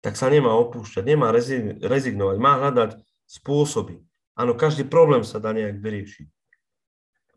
tak 0.01 0.15
sa 0.15 0.31
nemá 0.31 0.55
opúšťať, 0.55 1.03
nemá 1.03 1.35
rezignovať, 1.83 2.37
má 2.39 2.59
hľadať 2.63 3.03
spôsoby. 3.27 3.99
Áno, 4.39 4.55
každý 4.55 4.87
problém 4.87 5.27
sa 5.27 5.43
dá 5.43 5.51
nejak 5.51 5.83
vyriešiť. 5.83 6.29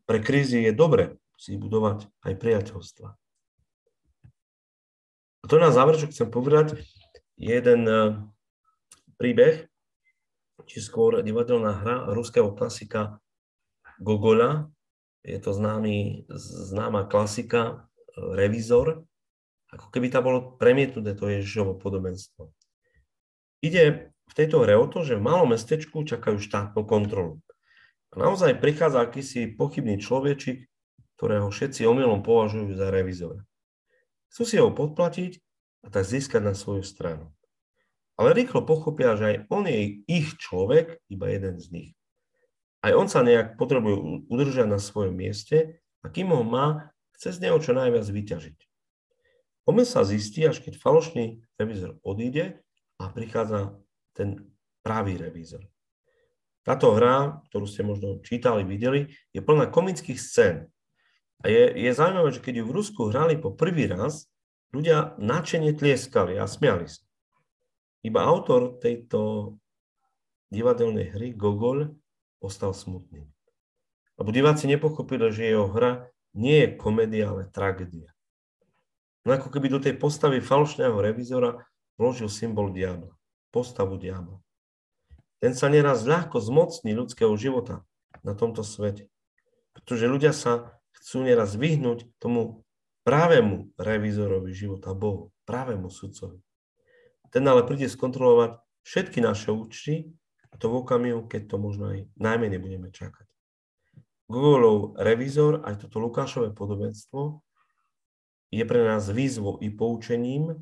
Pre 0.06 0.20
krízy 0.22 0.62
je 0.70 0.74
dobre 0.74 1.18
si 1.42 1.58
budovať 1.58 2.06
aj 2.22 2.34
priateľstva. 2.38 3.10
A 5.42 5.46
to 5.50 5.58
na 5.58 5.74
záver, 5.74 5.98
čo 5.98 6.06
chcem 6.06 6.30
povedať, 6.30 6.78
je 7.42 7.50
jeden 7.50 7.82
e, 7.90 8.14
príbeh, 9.18 9.66
či 10.70 10.78
skôr 10.78 11.26
divadelná 11.26 11.74
hra 11.82 11.96
ruského 12.14 12.54
klasika 12.54 13.18
Gogola. 13.98 14.70
Je 15.26 15.42
to 15.42 15.50
známy, 15.50 16.30
známa 16.70 17.10
klasika 17.10 17.62
e, 17.66 17.74
Revizor, 18.38 19.02
ako 19.72 19.88
keby 19.88 20.12
tam 20.12 20.28
bolo 20.28 20.40
premietnuté 20.60 21.16
to 21.16 21.32
Ježišovo 21.32 21.80
podobenstvo. 21.80 22.52
Ide 23.64 24.12
v 24.12 24.34
tejto 24.36 24.64
hre 24.68 24.76
o 24.76 24.88
to, 24.88 25.04
že 25.08 25.16
v 25.16 25.26
malom 25.26 25.56
mestečku 25.56 26.04
čakajú 26.04 26.40
štátnu 26.40 26.84
kontrolu. 26.84 27.40
A 28.12 28.20
naozaj 28.20 28.60
prichádza 28.60 29.00
akýsi 29.08 29.56
pochybný 29.56 29.96
človečik, 30.04 30.68
ktorého 31.16 31.48
všetci 31.48 31.88
omylom 31.88 32.20
považujú 32.26 32.76
za 32.76 32.92
revizora. 32.92 33.40
Chcú 34.32 34.44
si 34.44 34.56
ho 34.60 34.72
podplatiť 34.72 35.40
a 35.84 35.88
tak 35.88 36.04
získať 36.04 36.42
na 36.44 36.56
svoju 36.56 36.84
stranu. 36.84 37.32
Ale 38.20 38.36
rýchlo 38.36 38.68
pochopia, 38.68 39.16
že 39.16 39.26
aj 39.26 39.38
on 39.48 39.64
je 39.66 40.04
ich 40.08 40.36
človek, 40.36 41.00
iba 41.08 41.32
jeden 41.32 41.60
z 41.60 41.68
nich. 41.72 41.90
Aj 42.82 42.92
on 42.98 43.06
sa 43.08 43.22
nejak 43.22 43.56
potrebuje 43.56 44.26
udržať 44.28 44.68
na 44.68 44.82
svojom 44.82 45.14
mieste 45.16 45.80
a 46.02 46.10
kým 46.10 46.34
ho 46.34 46.42
má, 46.42 46.92
chce 47.16 47.38
z 47.38 47.48
neho 47.48 47.58
čo 47.62 47.78
najviac 47.78 48.04
vyťažiť. 48.04 48.71
Omyl 49.72 49.88
sa 49.88 50.04
zistí, 50.04 50.44
až 50.44 50.60
keď 50.60 50.76
falošný 50.76 51.40
revizor 51.56 51.96
odíde 52.04 52.60
a 53.00 53.08
prichádza 53.08 53.80
ten 54.12 54.52
pravý 54.84 55.16
revízor. 55.16 55.64
Táto 56.68 56.92
hra, 56.94 57.40
ktorú 57.48 57.66
ste 57.66 57.88
možno 57.88 58.20
čítali, 58.20 58.68
videli, 58.68 59.16
je 59.32 59.40
plná 59.40 59.72
komických 59.72 60.20
scén. 60.20 60.68
A 61.42 61.48
je, 61.48 61.72
je 61.74 61.90
zaujímavé, 61.96 62.36
že 62.36 62.44
keď 62.44 62.62
ju 62.62 62.64
v 62.68 62.76
Rusku 62.76 63.02
hrali 63.10 63.40
po 63.40 63.56
prvý 63.56 63.88
raz, 63.88 64.30
ľudia 64.76 65.16
nadšene 65.18 65.72
tlieskali 65.74 66.36
a 66.36 66.46
smiali 66.46 66.92
sa. 66.92 67.02
Iba 68.04 68.28
autor 68.28 68.78
tejto 68.78 69.56
divadelnej 70.52 71.16
hry, 71.16 71.32
Gogol, 71.32 71.96
ostal 72.44 72.76
smutný. 72.76 73.24
Lebo 74.20 74.30
diváci 74.36 74.68
nepochopili, 74.68 75.32
že 75.32 75.50
jeho 75.50 75.72
hra 75.72 76.12
nie 76.36 76.62
je 76.62 76.76
komédia, 76.76 77.32
ale 77.32 77.50
tragédia. 77.50 78.12
No 79.22 79.38
ako 79.38 79.54
keby 79.54 79.68
do 79.70 79.80
tej 79.82 79.98
postavy 80.02 80.42
falošného 80.42 80.98
revizora 80.98 81.62
vložil 82.02 82.26
symbol 82.26 82.74
diabla, 82.74 83.14
postavu 83.54 84.02
diabla. 84.02 84.42
Ten 85.42 85.54
sa 85.58 85.70
neraz 85.70 86.06
ľahko 86.06 86.38
zmocní 86.42 86.94
ľudského 86.94 87.34
života 87.38 87.86
na 88.22 88.34
tomto 88.38 88.62
svete. 88.66 89.10
Pretože 89.74 90.10
ľudia 90.10 90.34
sa 90.34 90.78
chcú 90.98 91.26
neraz 91.26 91.58
vyhnúť 91.58 92.10
tomu 92.22 92.66
právemu 93.02 93.74
revizorovi 93.78 94.54
života 94.54 94.94
Bohu, 94.94 95.34
právemu 95.46 95.90
sudcovi. 95.90 96.42
Ten 97.34 97.48
ale 97.48 97.66
príde 97.66 97.90
skontrolovať 97.90 98.62
všetky 98.86 99.24
naše 99.24 99.50
účty 99.50 100.14
a 100.52 100.60
to 100.60 100.70
v 100.70 100.84
okamihu, 100.84 101.26
keď 101.26 101.42
to 101.48 101.56
možno 101.58 101.96
aj 101.96 102.00
najmenej 102.20 102.60
budeme 102.60 102.90
čakať. 102.92 103.26
Googlov 104.28 104.96
revizor, 105.00 105.64
aj 105.66 105.88
toto 105.88 106.00
Lukášové 106.00 106.54
podobenstvo, 106.56 107.42
je 108.52 108.64
pre 108.68 108.84
nás 108.84 109.08
výzvou 109.08 109.58
i 109.64 109.72
poučením, 109.72 110.60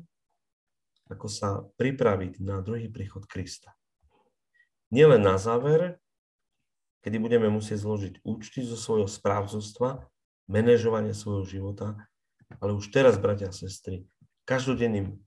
ako 1.10 1.26
sa 1.26 1.66
pripraviť 1.74 2.38
na 2.38 2.62
druhý 2.62 2.86
príchod 2.86 3.26
Krista. 3.26 3.74
Nielen 4.94 5.26
na 5.26 5.38
záver, 5.42 5.98
kedy 7.02 7.18
budeme 7.18 7.50
musieť 7.50 7.82
zložiť 7.82 8.14
účty 8.22 8.62
zo 8.62 8.78
svojho 8.78 9.10
správcovstva, 9.10 10.06
manažovania 10.46 11.14
svojho 11.14 11.46
života, 11.46 11.98
ale 12.62 12.74
už 12.74 12.90
teraz, 12.94 13.18
bratia 13.18 13.50
a 13.50 13.54
sestry, 13.54 14.06
každodenným, 14.46 15.18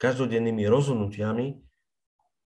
každodennými 0.00 0.64
rozhodnutiami 0.68 1.60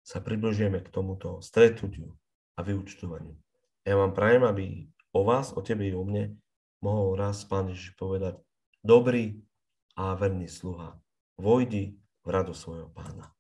sa 0.01 0.19
približujeme 0.25 0.81
k 0.81 0.89
tomuto 0.89 1.45
stretnutiu 1.45 2.17
a 2.57 2.65
vyučtovaniu. 2.65 3.37
Ja 3.85 4.01
vám 4.01 4.17
prajem, 4.17 4.45
aby 4.49 4.65
o 5.13 5.21
vás, 5.29 5.53
o 5.53 5.61
tebe 5.61 5.85
i 5.89 5.93
o 5.93 6.05
mne 6.05 6.37
mohol 6.81 7.21
raz 7.21 7.45
Pán 7.45 7.69
Ježiš 7.69 7.95
povedať, 8.01 8.41
dobrý 8.81 9.45
a 9.97 10.15
verný 10.15 10.49
sluha, 10.49 10.97
vojdi 11.37 11.97
v 12.25 12.29
radu 12.31 12.55
svojho 12.55 12.89
pána. 12.89 13.35